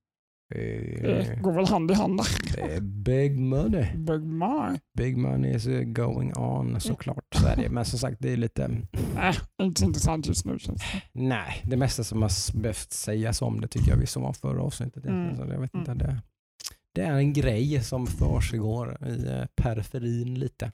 [0.55, 2.26] det eh, går väl hand i hand där.
[2.74, 3.86] Det big money.
[3.96, 4.78] Big my.
[4.98, 7.24] Big money is going on såklart.
[7.34, 7.68] Så är det.
[7.70, 8.68] Men som sagt, det är lite...
[9.14, 11.03] Nej, inte så intressant just nu känns det.
[11.12, 14.62] Nej, det mesta som har behövt sägas om det tycker jag vi som var förra
[14.62, 15.07] avsnittet.
[15.07, 15.36] Mm.
[15.36, 15.98] Så jag vet inte, Mm.
[15.98, 16.22] det,
[16.94, 20.72] det är en grej som försiggår i eh, periferin lite.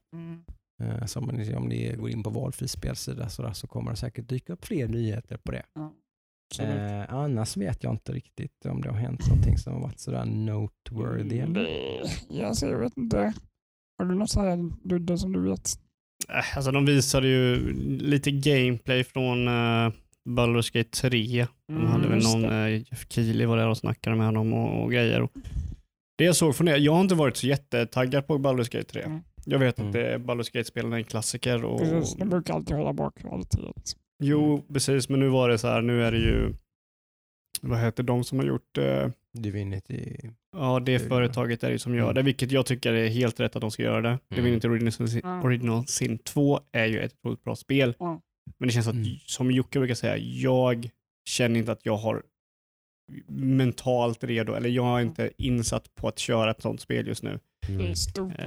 [0.82, 3.90] Eh, Som om ni- om ni går in på valfri spelsida så, där, så kommer
[3.90, 5.62] det säkert dyka upp fler nyheter på det.
[5.74, 5.92] Absolut.
[6.60, 10.24] Eh, annars vet jag inte riktigt om det har hänt någonting som har varit sådär
[10.24, 11.38] noteworthy.
[11.38, 13.32] Mm, det, alltså, jag vet inte.
[13.98, 15.68] Har du något så här Ludde som du vet?
[16.28, 19.92] Eh, Alltså de visade ju lite gameplay från uh,
[20.28, 21.46] Baldur's Gate 3.
[21.68, 24.82] De Mm, hade väl någon, eh, Jeff Keely var där och snackade med honom och,
[24.84, 25.22] och grejer.
[25.22, 25.30] Och
[26.18, 29.02] det jag såg från det, jag har inte varit så jättetaggad på Baldur's Gate 3.
[29.02, 29.20] Mm.
[29.44, 29.88] Jag vet Mm.
[29.88, 31.64] att det, Baldur's Gate-spelen är en klassiker.
[31.64, 33.58] Och, Precis, de brukar alltid hålla bak kvalitet.
[34.22, 36.54] Jo, precis, men nu var det så här, nu är det ju,
[37.62, 39.08] vad heter de som har gjort eh,
[39.38, 40.16] Divinity.
[40.56, 42.14] Ja, det företaget är det som gör Mm.
[42.14, 44.18] det, vilket jag tycker är helt rätt att de ska göra det.
[44.28, 45.44] Divinity Original Sin, Mm.
[45.44, 47.94] Original Sin 2 är ju ett otroligt bra spel.
[48.00, 48.18] Mm.
[48.58, 49.06] Men det känns att, Mm.
[49.26, 50.90] som Jocke brukar säga, jag
[51.28, 52.22] känner inte att jag har
[53.28, 57.38] mentalt redo, eller jag är inte insatt på att köra ett sånt spel just nu.
[57.94, 58.32] Stort.
[58.38, 58.46] Eh,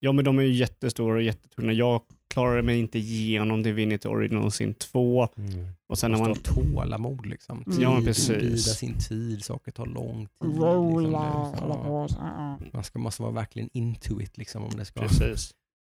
[0.00, 1.72] ja, men de är ju jättestora och jättetunga.
[1.72, 2.00] Jag
[2.34, 5.28] klarade mig inte igenom Divinity Original Sin 2.
[5.36, 5.66] Mm.
[5.88, 7.64] Och sen när man måste ha tålamod liksom.
[7.66, 7.80] Mm.
[7.80, 8.38] Ja, Tid, precis.
[8.38, 10.56] Bida sin tid, saker tar lång tid.
[10.56, 11.68] Rolla, liksom.
[11.68, 12.08] Ja.
[12.08, 12.58] så, ja.
[12.72, 15.00] Man ska, måste vara verkligen into it liksom om det ska.
[15.00, 15.54] Precis.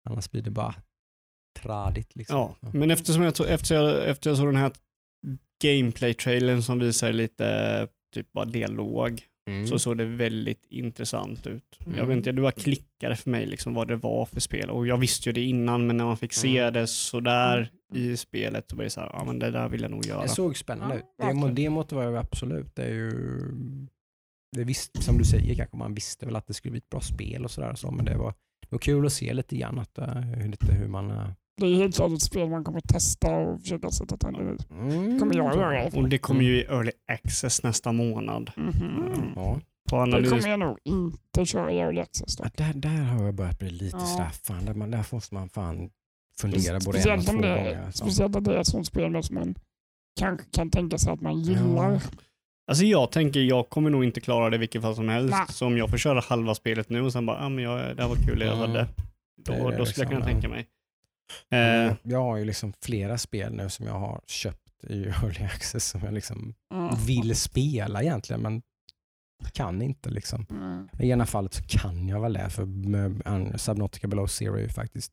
[0.09, 0.75] Annars blir det bara
[1.59, 2.37] tradigt liksom.
[2.37, 4.71] Ja, men eftersom jag, tog, efter, jag, efter jag såg den här
[5.63, 9.67] gameplay-trailern som visar lite typ bara dialog Mm.
[9.67, 11.63] så såg det väldigt intressant ut.
[11.85, 12.07] Jag Mm.
[12.07, 14.69] vet inte, det var klickade för mig liksom vad det var för spel.
[14.69, 16.73] Och jag visste ju det innan, men när man fick se Mm.
[16.73, 19.91] det sådär i spelet så var det så här, ja men det där vill jag
[19.91, 20.21] nog göra.
[20.21, 21.05] Det såg spännande Ja, ut.
[21.17, 21.55] Det, må- verkligen.
[21.55, 22.75] det måste vara absolut.
[22.75, 23.11] Det är ju...
[24.55, 27.01] Det visst, som du säger kanske man visste väl att det skulle bli ett bra
[27.01, 27.75] spel och sådär.
[27.75, 28.31] Så, men det var,
[28.61, 31.11] det var kul att se lite grann att, uh, lite hur man...
[31.11, 31.29] Uh,
[31.59, 35.19] Det är helt klart ett spel man kommer testa och försöka sätta tänder i.
[35.19, 36.03] kommer jag göra i alla fall.
[36.03, 38.51] Och det kommer ju i early access nästa månad.
[38.55, 39.33] Mhm.
[39.35, 39.59] Ja.
[39.89, 40.29] På Det analys.
[40.29, 42.35] kommer jag nog inte köra i early access.
[42.39, 44.05] Ja, där, där har jag börjat bli lite Ja.
[44.05, 45.89] sådär, fan, där, man, där måste man fan
[46.39, 47.83] fundera både en och två det, gånger.
[47.85, 48.03] Alltså.
[48.05, 49.55] speciellt om det är ett sånt spel som man
[50.19, 51.91] kanske kan tänka sig att man gillar.
[51.93, 51.99] Ja.
[52.67, 55.31] Alltså jag tänker, jag kommer nog inte klara det i vilket fall som helst.
[55.37, 55.45] Nej.
[55.49, 58.01] Så om jag får köra halva spelet nu och sen bara, ah, men jag, det
[58.01, 58.59] här var kul, jag Mm.
[58.59, 58.79] hade.
[59.45, 60.67] Det Då, det då skulle jag kunna liksom, tänka mig.
[61.49, 61.87] Mm.
[61.89, 65.85] Eh, Jag har ju liksom flera spel nu som jag har köpt i early access
[65.85, 66.95] som jag liksom Mm.
[67.05, 68.61] vill spela egentligen men
[69.53, 70.45] kan inte liksom.
[70.49, 70.89] Mm.
[70.99, 75.11] I ena fallet så kan jag väl det för Subnautica Below Zero är ju faktiskt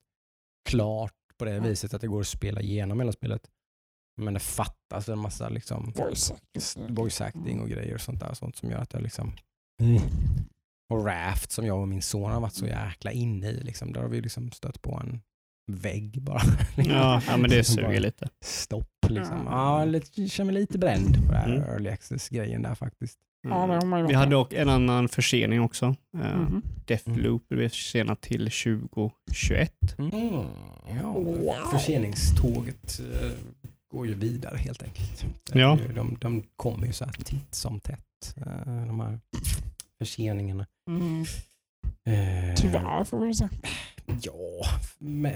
[0.68, 1.68] klart på det Mm.
[1.68, 3.42] viset att det går att spela igenom hela spelet.
[4.20, 6.94] Men det fattas en massa liksom Voice acting.
[6.94, 8.34] voice acting och grejer och sånt där.
[8.34, 9.32] Sånt som gör att jag liksom...
[10.90, 13.62] Och Raft som jag och min son har varit så jäkla inne i.
[13.62, 13.92] Liksom.
[13.92, 15.20] Där har vi liksom stött på en
[15.66, 16.42] vägg bara.
[16.76, 18.28] ja, ja, men det suger lite.
[18.44, 19.42] Stopp liksom.
[19.46, 19.84] Ja.
[19.84, 21.62] Lite, jag känner mig lite bränd på det här Mm.
[21.62, 23.18] early access-grejen där faktiskt.
[23.44, 25.94] Ju Vi hade dock en annan försening också.
[26.18, 26.62] Eh, Mhm.
[26.86, 29.72] Deathloop blev försenat till 2021.
[31.00, 31.54] Ja, Wow.
[31.72, 33.30] förseningståget eh,
[33.90, 35.24] går ju vidare helt enkelt.
[35.52, 35.78] Ja.
[35.94, 39.20] De, de kommer ju så här titt som tätt, eh, de här
[39.98, 40.66] förseningarna.
[40.90, 41.24] Mm.
[42.56, 43.50] Tyvärr får vi säga.
[44.22, 44.64] Ja,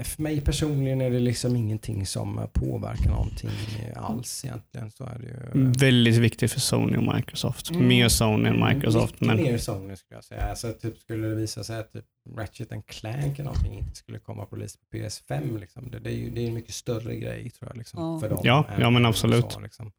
[0.03, 3.49] för mig personligen är det liksom ingenting som påverkar någonting
[3.95, 4.91] alls egentligen.
[4.91, 5.25] Så är det
[5.59, 5.71] ju.
[5.71, 7.69] Väldigt viktigt för Sony och Microsoft.
[7.71, 7.87] Mm.
[7.87, 9.21] Mer Sony än Microsoft.
[9.21, 10.41] Mycket Men mer Sony skulle jag säga.
[10.41, 12.05] Alltså, typ, skulle det visa sig att typ
[12.37, 15.59] Ratchet and Clank eller någonting inte skulle komma på release på PS5.
[15.59, 15.91] Liksom.
[15.91, 17.77] Det, det är ju det är en mycket större grej tror jag.
[17.77, 18.19] Liksom, Ja.
[18.19, 19.57] för dem Ja, ja, men USA, absolut.
[19.63, 19.91] liksom.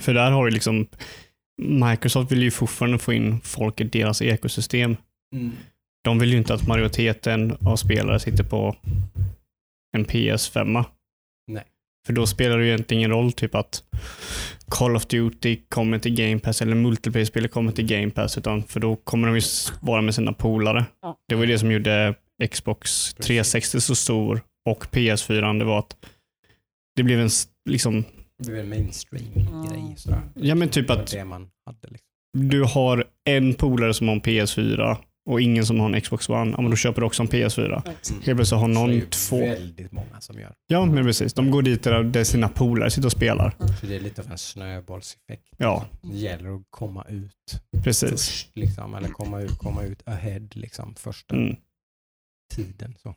[0.00, 0.86] för där har ju liksom
[1.62, 4.96] Microsoft vill ju fortfarande få in folk i deras ekosystem.
[6.06, 8.76] De vill ju inte att majoriteten av spelare sitter på
[9.96, 10.84] en PS5.
[11.46, 11.64] Nej.
[12.06, 13.82] För då spelar det ju egentligen ingen roll typ att
[14.68, 18.38] Call of Duty kommer till Game Pass eller multiplayer-spel kommer till Game Pass.
[18.38, 19.42] Utan för då kommer de ju
[19.80, 20.84] vara med sina polare.
[21.02, 21.16] Ja.
[21.28, 22.14] Det var ju det som gjorde
[22.50, 25.58] Xbox 360 så stor och PS4.
[25.58, 25.96] Det var att
[26.96, 27.30] det blev en
[27.68, 28.04] liksom,
[28.44, 29.96] Det är en mainstream-grej.
[30.34, 31.88] ja men typ att det man hade.
[31.88, 32.48] Liksom.
[32.50, 34.96] du har en polare som har en PS4
[35.26, 36.50] och ingen som har en Xbox One.
[36.50, 37.82] Ja men då köper du också en PS4.
[37.86, 39.38] Helt plötsligt har någon två.
[39.38, 40.54] väldigt många som gör.
[40.66, 41.34] Ja, men precis.
[41.34, 43.54] De går dit där, där sina polare sitter och spelar.
[43.80, 45.48] Så det är lite av en snöbollseffekt.
[45.56, 48.10] Ja, Det gäller att komma ut precis.
[48.10, 51.56] först, liksom, eller komma ut, komma ut ahead liksom, första Mm.
[52.54, 52.94] tiden.
[53.02, 53.14] Så.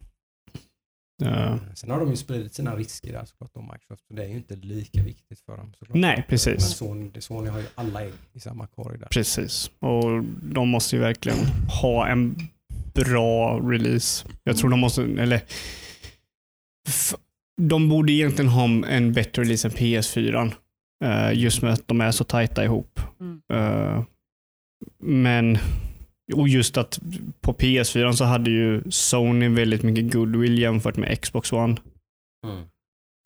[1.22, 1.60] Ja.
[1.76, 4.36] Sen har de ju spridit sina risker där såklart, om Microsoft, så det är ju
[4.36, 5.74] inte lika viktigt för dem.
[5.80, 5.98] Såklart.
[5.98, 6.64] Nej, Men precis.
[6.64, 9.08] Sony, Sony har ju alla ägg i samma korg där.
[9.08, 9.72] Precis.
[9.80, 11.46] Och de måste ju verkligen
[11.82, 12.36] ha en
[12.94, 14.28] bra release.
[14.44, 15.42] Jag tror de måste, eller
[17.62, 20.52] de borde egentligen ha en bättre release än PS4.
[21.06, 23.00] eh, just med att de är så tajta ihop.
[23.20, 23.42] Mm.
[23.54, 24.04] Eh,
[25.04, 25.58] men,
[26.34, 27.00] och just att
[27.42, 31.78] på PS4 så hade ju Sony väldigt mycket goodwill jämfört med Xbox One.
[32.48, 32.60] Mm.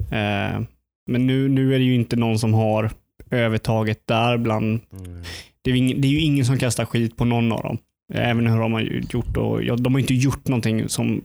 [0.01, 0.67] Eh,
[1.11, 2.91] men nu, nu är det ju inte någon som har
[3.31, 5.23] övertaget där bland Mm.
[5.61, 7.77] det är, ingen, det är ju ingen som kastar skit på någon av dem.
[8.13, 11.21] Även hur de har ju gjort och, ja, de har inte gjort någonting som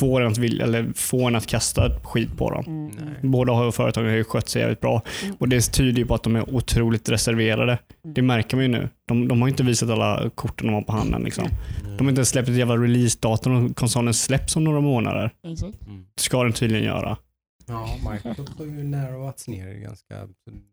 [0.00, 2.64] får en att, vilja, eller får en att kasta skit på dem.
[2.66, 3.30] Mm.
[3.30, 5.36] Båda har företagen har ju skött sig jävligt bra Mm.
[5.40, 7.78] och det tyder ju på att de är otroligt reserverade.
[8.14, 8.88] Det märker man ju nu.
[9.08, 11.22] De, de har inte visat alla korten de har på handen.
[11.22, 11.44] Liksom.
[11.84, 11.96] Mm.
[11.96, 15.30] De har inte släppt ett jävla release-datum och konsolen släpps om några månader.
[15.46, 15.82] Exakt.
[15.86, 16.06] Mm.
[16.16, 17.16] ska den tydligen göra.
[17.66, 20.28] Ja, Microsoft har ju narrowats ner ganska.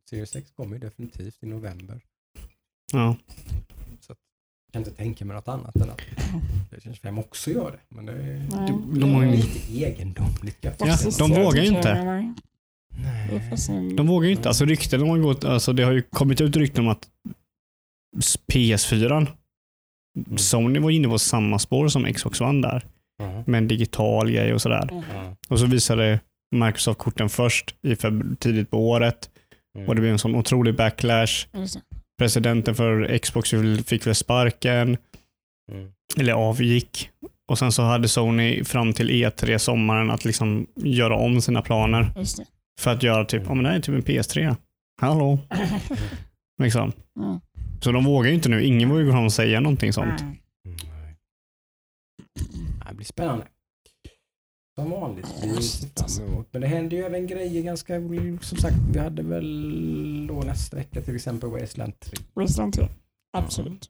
[0.09, 2.01] Series X kommer ju definitivt i november.
[2.93, 3.15] Ja.
[4.73, 6.01] Jag kan inte tänka mig något annat än att
[6.69, 7.95] Playstation 5 också gör det.
[7.95, 8.67] Men det är.
[8.67, 10.57] De- de har ju- lite egendomligt.
[10.61, 10.71] Ja,
[11.19, 12.03] de vågar ju inte.
[12.03, 12.33] Nej.
[13.95, 14.47] De vågar ju inte.
[14.47, 17.07] Alltså rykten har gått, alltså det har ju kommit ut rykten om att
[18.53, 19.27] PS4,
[20.27, 20.37] Mm.
[20.37, 22.85] Sony var inne på samma spår som Xbox One där.
[23.17, 23.43] Ja.
[23.47, 24.87] Med en digital grej och sådär.
[24.91, 25.03] Mm.
[25.13, 25.35] Ja.
[25.49, 26.19] Och så visade
[26.55, 27.95] Microsoft-korten först i
[28.39, 29.29] tidigt på året
[29.75, 29.87] Mm.
[29.89, 31.47] och det blev en sån otrolig backlash.
[32.21, 33.49] Presidenten för Xbox
[33.87, 34.97] fick väl sparken,
[35.71, 35.91] Mm.
[36.17, 37.09] eller avgick.
[37.47, 42.11] Och sen så hade Sony fram till E3 sommaren att liksom göra om sina planer
[42.15, 42.45] Just det.
[42.79, 44.55] för att göra typ, ja men det här är typ en PS3.
[45.01, 45.39] Hallå?
[46.63, 46.91] Liksom.
[47.19, 47.39] Mm.
[47.81, 48.63] Så de vågar ju inte nu.
[48.63, 50.21] Ingen vågar gå fram och säga någonting sånt.
[50.21, 50.35] Mm.
[52.89, 53.45] Det blir spännande.
[54.79, 55.27] Som vanligt.
[56.51, 57.93] Men det händer ju även grejer ganska,
[58.41, 62.17] som sagt, vi hade väl då nästa vecka till exempel Wasteland 3.
[62.33, 62.87] Wasteland 3.
[63.37, 63.89] Absolut.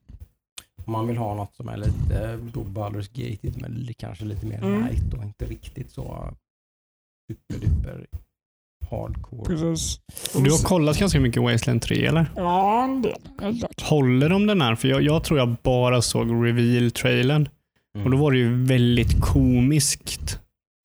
[0.85, 4.57] Om man vill ha något som är lite då Baldur's Gate, men kanske lite mer
[4.63, 4.87] Mm.
[4.87, 6.33] light och inte riktigt så
[7.31, 8.05] superduper
[8.89, 9.43] hardcore.
[9.45, 9.99] Precis.
[10.33, 12.31] Du har kollat ganska mycket Wasteland 3 eller?
[12.35, 13.15] Ja, en del.
[13.81, 14.75] Håller de den här?
[14.75, 17.49] För jag, jag tror jag bara såg reveal-trailern.
[17.95, 18.05] Mm.
[18.05, 20.39] Och då var det ju väldigt komiskt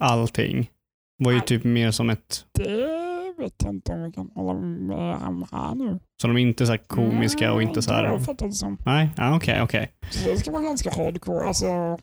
[0.05, 0.71] allting.
[1.25, 5.17] Var ju typ mer som ett, Det vet jag inte om vi kan hålla med
[5.17, 5.99] om här nu.
[6.23, 8.05] så de är inte så här komiska och inte så här.
[8.05, 8.79] jag fattat det som.
[8.87, 9.93] Nej, ja, okej, okej.
[10.11, 11.47] Så det ska vara ganska hardcore.
[11.47, 11.99] Alltså,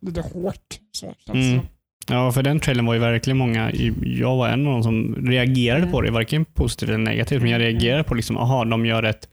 [0.00, 0.80] lite hårt.
[0.92, 1.60] Så Mm.
[2.08, 3.70] Ja, för den trailern var ju verkligen många,
[4.02, 7.60] jag var en av de som reagerade på det, varken positivt eller negativt, men jag
[7.60, 9.28] reagerade på liksom, aha, de gör ett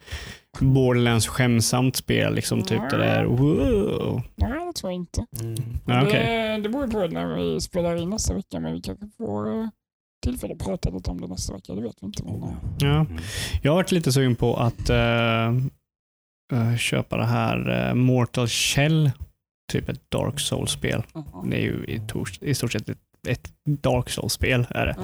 [0.59, 4.21] Borderlands skämsamt spel, liksom typ det där, wow.
[4.35, 5.25] Nej, det tror jag inte.
[5.41, 6.07] Mm.
[6.07, 6.25] Okej.
[6.25, 9.69] det, det beror på när vi spelar in nästa vecka, men vi kanske får
[10.23, 11.75] tillfälle att prata lite om det nästa vecka.
[11.75, 12.23] Det vet vi inte.
[12.23, 12.41] Men,
[12.79, 12.87] Ja.
[12.99, 13.17] Mm.
[13.61, 15.55] Jag har varit lite sugen på att eh,
[16.77, 19.11] köpa det här eh, Mortal Shell,
[19.71, 21.03] typ ett Dark Souls-spel.
[21.13, 21.45] ja.
[21.49, 22.01] Det är ju i,
[22.41, 22.97] i stort sett ett,
[23.27, 24.67] ett Dark Souls-spel.
[24.69, 24.95] Är det.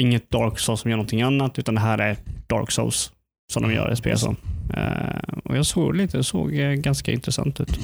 [0.00, 3.12] Inget Dark Souls som gör någonting annat, utan det här är Dark Souls
[3.52, 4.36] som de gör ett spel som.
[4.72, 7.78] Eh, och jag såg lite, det såg eh, ganska intressant ut.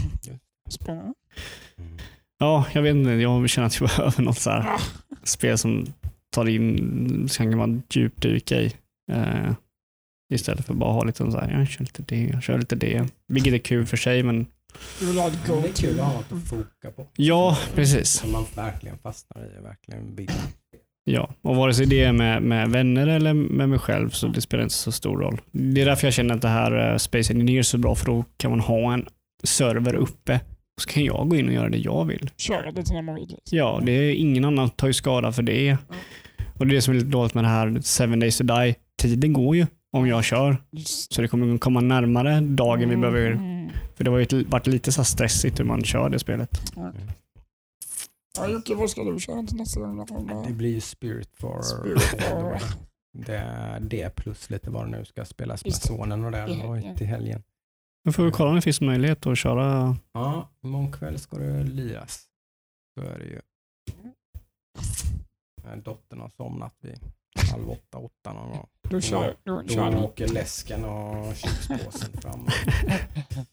[0.71, 1.15] Spännande.
[2.39, 4.81] Ja, jag vet inte, jag känner att jag behöver något så här
[5.25, 5.87] spel som
[6.31, 8.73] tar in, som kan man djupdyka i.
[9.13, 9.53] Eh,
[10.35, 13.09] istället för bara ha lite så här, jag kör lite det, jag kör lite det.
[13.29, 14.47] Vilket är kul för sig, men
[15.01, 17.07] Du vill ha ett Men Det är kul att ha något att foka på.
[17.17, 18.09] ja, precis.
[18.09, 20.31] Som man verkligen fastnar i och verkligen vill.
[21.11, 24.41] Ja, och vare sig det är med, med vänner eller med mig själv så det
[24.41, 25.41] spelar inte så stor roll.
[25.53, 28.07] Det är därför jag känner att det här eh, Space Engineer är så bra för
[28.07, 29.07] då kan man ha en
[29.45, 30.41] server uppe
[30.77, 32.31] och så kan jag gå in och göra det jag vill.
[32.37, 33.37] Köra lite när man vill.
[33.51, 35.77] Ja, det är ingen annan tar ju skada för det.
[36.59, 38.75] Och det är det som är lite dåligt med det här Seven Days to Die.
[39.03, 40.57] Tiden går ju om jag kör.
[41.11, 43.31] Så det kommer komma närmare dagen vi behöver.
[43.31, 43.69] Mm.
[43.97, 46.73] För det har ju varit lite så stressigt hur man kör det spelet.
[48.39, 50.45] Ja, Jocke, vad ska du köra till nästa gång?
[50.47, 51.63] Det blir ju Spirit for...
[51.63, 52.59] Spirit for-
[53.13, 55.77] Det, det plus lite vad det nu ska spelas med det.
[55.77, 57.43] sonen och den och Ja, till helgen.
[58.05, 59.97] Nu får vi kolla om det finns möjlighet att köra.
[60.13, 62.25] Ja, imorgon kväll ska det liras.
[62.99, 63.41] Så är det ju.
[65.83, 66.99] Dottern har somnat vid
[67.51, 68.67] halv åtta, åtta någon gång.
[68.91, 72.47] Då kör, då Då kör åker läsken och chipspåsen fram.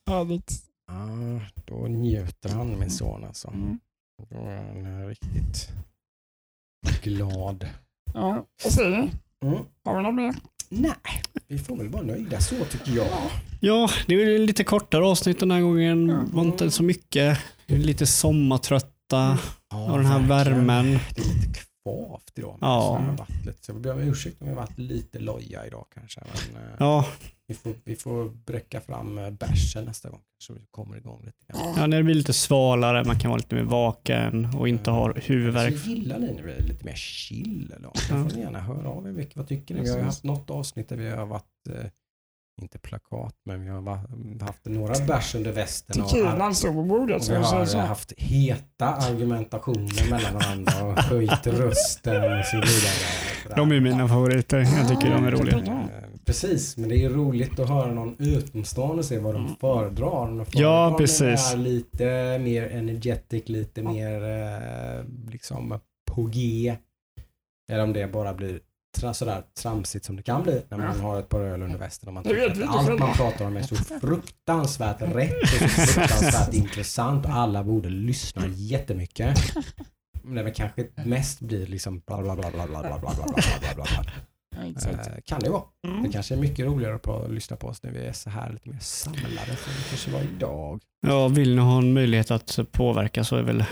[0.08, 0.52] Härligt.
[0.88, 1.08] Ja,
[1.66, 3.48] då njuter han min son alltså.
[3.48, 3.80] Mm.
[4.18, 5.70] Då är han riktigt
[7.04, 7.68] glad.
[8.14, 9.12] Ja, säger ni?
[9.44, 9.64] Mm.
[9.84, 10.36] Har vi något mer?
[10.70, 10.96] Nej,
[11.48, 13.08] vi får väl vara nöjda så tycker jag.
[13.60, 16.10] Ja, det är lite kortare avsnitt den här gången.
[16.10, 16.24] Ja.
[16.34, 17.40] var inte så mycket.
[17.68, 19.38] Vi är lite sommartrötta
[19.70, 20.68] Ja, av den här verkligen.
[20.68, 21.00] värmen.
[21.16, 22.58] Det är lite kvavt idag.
[22.62, 23.16] Men Ja.
[23.46, 26.22] så så jag ber om ursäkt om vi har varit lite loja idag kanske.
[26.54, 27.06] Men, eh, Ja,
[27.48, 31.38] vi, får, vi får bräcka fram eh, bärsen nästa gång så vi kommer igång lite
[31.54, 31.74] grann.
[31.78, 35.14] ja, när det blir lite svalare, man kan vara lite mer vaken och inte ha
[35.14, 35.78] huvudvärk.
[35.80, 37.72] Så gillar ni när det är lite mer chill?
[37.76, 37.84] Eller?
[37.84, 38.02] Då Ja.
[38.30, 39.12] får ni gärna höra av er.
[39.12, 39.82] Vilka- Vad tycker ni?
[39.82, 41.86] Vi har haft något avsnitt där vi har varit, eh,
[42.62, 43.82] inte plakat, men vi har
[44.46, 46.02] haft några bärs under västen.
[46.02, 47.22] och- Tequilan står på bordet.
[47.22, 47.78] Och vi har så.
[47.78, 53.06] haft heta argumentationer mellan varandra och höjt rösten och så vidare.
[53.56, 54.58] De är mina favoriter.
[54.58, 55.88] Jag tycker de är roliga.
[56.26, 60.08] Precis, men det är roligt att höra någon utomstående se vad de föredrar.
[60.08, 61.54] Om de Ja, föredrar precis.
[61.54, 65.80] Är lite mer energetic, lite mer eh, liksom
[66.12, 66.76] på G.
[67.72, 68.60] Eller om det bara blir
[68.98, 72.08] tra, sådär tramsigt som det kan bli när man har ett par öl under västen
[72.08, 75.48] och man Det tycker vet att allt man pratar om är så fruktansvärt rätt och
[75.48, 79.38] så fruktansvärt intressant och alla borde lyssna jättemycket.
[80.26, 83.14] Men det väl kanske mest blir liksom bla bla bla bla bla bla bla bla
[83.16, 84.12] bla bla bla bla.
[84.58, 85.08] Ja, exakt.
[85.08, 85.64] Eh, Kan det vara.
[85.84, 86.12] Det Mm.
[86.12, 88.70] kanske är mycket roligare på att lyssna på oss när vi är så här lite
[88.70, 90.82] mer samlade som det kanske var idag.
[91.08, 93.66] Ja, vill ni ha en möjlighet att påverka så är väl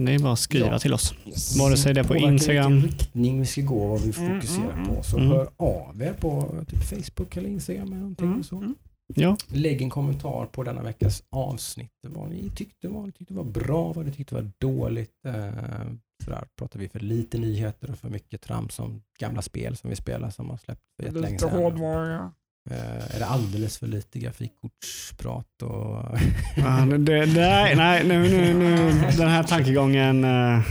[0.00, 0.78] det är bara att skriva Ja.
[0.78, 1.14] till oss.
[1.26, 1.58] Yes.
[1.58, 2.72] Vare sig det är på Påverka Instagram.
[2.72, 5.02] vilken riktning vi ska gå och vad vi Mm, fokuserar mm, på.
[5.02, 5.28] Så mm.
[5.30, 8.26] hör av er på typ Facebook eller Instagram eller någonting.
[8.26, 8.74] Mm, Så.
[9.14, 11.92] Ja, Lägg en kommentar på denna veckas avsnitt.
[12.02, 15.24] Vad ni tyckte, vad ni tyckte var bra, vad ni tyckte var dåligt.
[15.26, 15.84] Eh,
[16.24, 19.96] sådär, pratar vi för lite nyheter och för mycket trams som gamla spel som vi
[19.96, 21.58] spelar som har släppt för jättelänge Lite sedan.
[21.62, 22.32] hårdvara.
[22.70, 25.62] Eh, är det alldeles för lite grafikkortsprat?
[25.62, 26.18] Och
[26.56, 30.24] Ja, det, det, nej, nej nu, nu, nu, den här tankegången.
[30.24, 30.62] eh, ja,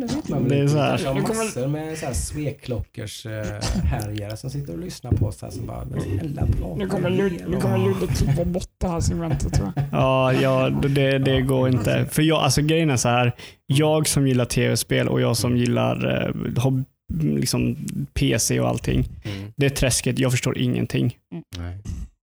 [0.00, 0.72] det vet man väl Det är inte.
[0.72, 0.98] så här.
[0.98, 5.42] kanske har massor med så här sveklockers eh, härjare som sitter och lyssnar på oss
[5.42, 8.44] här som bara, "Men snälla prata Nu kommer mer Ludde, nu om-" kommer Ludde klippa
[8.44, 9.84] bort det här segmentet tror jag.
[9.92, 12.06] Ja, ja det, det går inte.
[12.10, 13.32] För jag, alltså grejen är så här.
[13.66, 15.96] Jag som gillar tv-spel och jag som gillar
[16.26, 16.84] eh, har
[17.14, 17.76] liksom
[18.14, 19.08] PC och allting.
[19.24, 19.52] Mm.
[19.56, 20.18] Det är träsket.
[20.18, 21.16] Jag förstår ingenting.
[21.56, 21.78] Nej.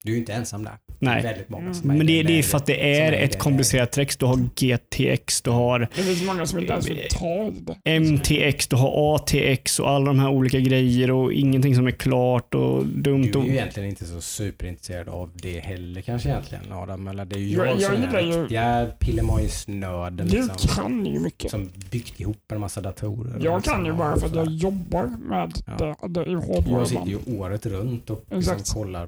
[0.05, 0.73] Du är ju inte ensam där.
[0.99, 1.23] Det är Nej.
[1.23, 4.19] väldigt många som Men i det, det är för att det är ett komplicerat träsk.
[4.19, 7.51] Du har GTX, du har Det finns många som inte ens vill ta
[7.83, 7.99] det.
[7.99, 12.53] MTX, du har ATX och alla de här olika grejer och ingenting som är klart
[12.55, 13.23] och dumt.
[13.23, 17.07] Du är Och, ju egentligen inte så superintresserad av det heller kanske egentligen Adam.
[17.07, 20.69] Eller det är ju Jag- jag, jag som är den ju- riktiga pillemojsnörden Du liksom,
[20.75, 21.51] kan ju mycket.
[21.51, 23.39] som byggt ihop en massa datorer.
[23.43, 25.95] Jag liksom, kan ju och bara för att jag jobbar med Ja.
[26.01, 26.85] det, det i Jag hårdvaran.
[26.87, 29.07] sitter ju året runt och liksom kollar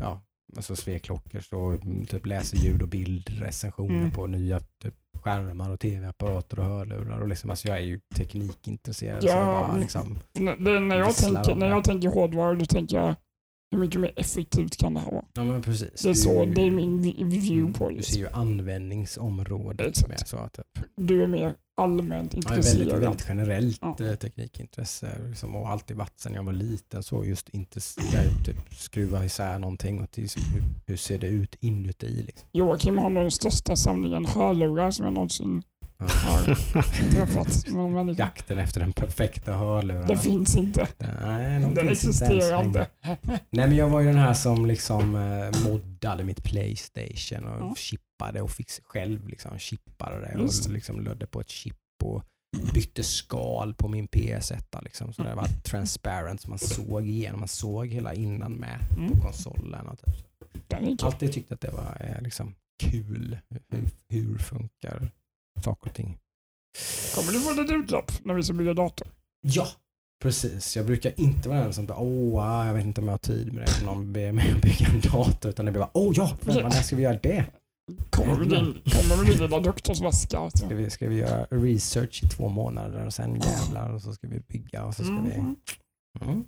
[0.00, 0.22] ja,
[0.56, 1.40] alltså sveklockor
[1.74, 4.10] mm, typ läser ljud och bildrecensioner Mm.
[4.10, 7.20] på nya typ, skärmar och tv-apparater och hörlurar.
[7.20, 9.22] Och liksom, alltså jag är ju teknikintresserad.
[9.22, 13.14] så Ja, jag bara, liksom, när, jag tänker, när jag tänker hårdvara då tänker jag
[13.70, 15.24] hur mycket mer effektivt kan det här vara?
[15.34, 16.02] ja men precis.
[16.02, 17.96] Det är, Du- så, det är min vi- view mm, på det.
[17.96, 20.08] Du ser ju användningsområdet Exakt.
[20.08, 23.00] med så typ, Du är mer allmänt jag är väldigt, intresserad.
[23.00, 23.96] väldigt generellt Ja.
[24.00, 29.24] eh, teknikintresse liksom, och alltid varit sedan jag var liten så just intresserad, typ skruva
[29.24, 32.48] isär någonting och till, hur, hur ser det ut inuti liksom.
[32.52, 35.77] Joakim har den största samlingen hörlurar som jag någonsin Ja.
[36.06, 36.54] Har
[37.10, 37.66] träffat.
[37.68, 38.22] någon människa.
[38.22, 40.06] Jakten efter den perfekta hörluren.
[40.08, 40.88] Det finns inte.
[40.98, 42.86] Nej, de Den existerar inte.
[43.50, 47.74] Nej, men jag var ju den här som liksom eh, moddade mitt Playstation och Ja.
[47.76, 52.24] chippade och fick själv liksom chippade det Just och liksom lödde på ett chip och
[52.74, 57.48] bytte skal på min PS1 liksom, så det var transparent så man såg igenom, man
[57.48, 59.10] såg hela innan med Mm.
[59.12, 59.86] på konsolen.
[59.88, 61.02] Och typ.
[61.04, 63.38] Alltid tyckt att det var eh, liksom kul.
[63.70, 65.10] Hur, hur funkar
[65.62, 66.18] saker och ting?
[67.14, 69.08] Kommer du få lite utlopp när vi ska bygga dator?
[69.40, 69.68] Ja,
[70.22, 70.76] precis.
[70.76, 73.52] Jag brukar inte vara den som bara, åh, jag vet inte om jag har tid
[73.52, 73.80] med det.
[73.80, 75.50] Om någon ber mig att bygga en dator.
[75.50, 77.44] Utan det blir bara, åh ja, fan, när ska vi göra det?
[78.10, 80.38] Kommer med din, kommer med din lilla doktorsväska?
[80.38, 80.66] Alltså.
[80.66, 84.28] Ska vi, ska vi göra research i två månader och sen jävlar och så ska
[84.28, 85.34] vi bygga och så ska vi...
[85.34, 85.56] Mm.
[86.20, 86.44] Mm.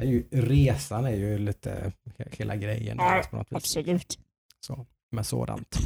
[0.00, 1.92] Är ju, resan är ju lite
[2.30, 2.96] hela grejen.
[3.00, 3.22] Ja.
[3.50, 4.18] Absolut.
[4.60, 5.78] Så, med sådant.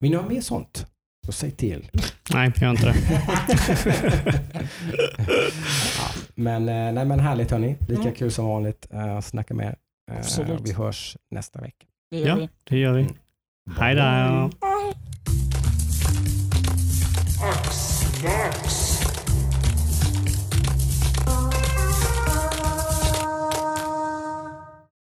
[0.00, 0.86] Vill ni ha mer sånt?
[1.26, 1.88] Så säg till.
[2.34, 2.94] nej, jag gör inte det.
[5.98, 7.76] ja, men, eh, nej, men härligt hörni.
[7.88, 8.14] Lika Mm.
[8.14, 9.76] kul som vanligt eh, att snacka med er.
[10.12, 10.60] Eh, Absolut.
[10.64, 11.86] Vi hörs nästa vecka.
[12.10, 12.34] Det gör Ja.
[12.34, 12.48] vi.
[12.64, 13.00] Det gör vi.
[13.02, 13.14] Mm.
[13.78, 14.50] Hej då.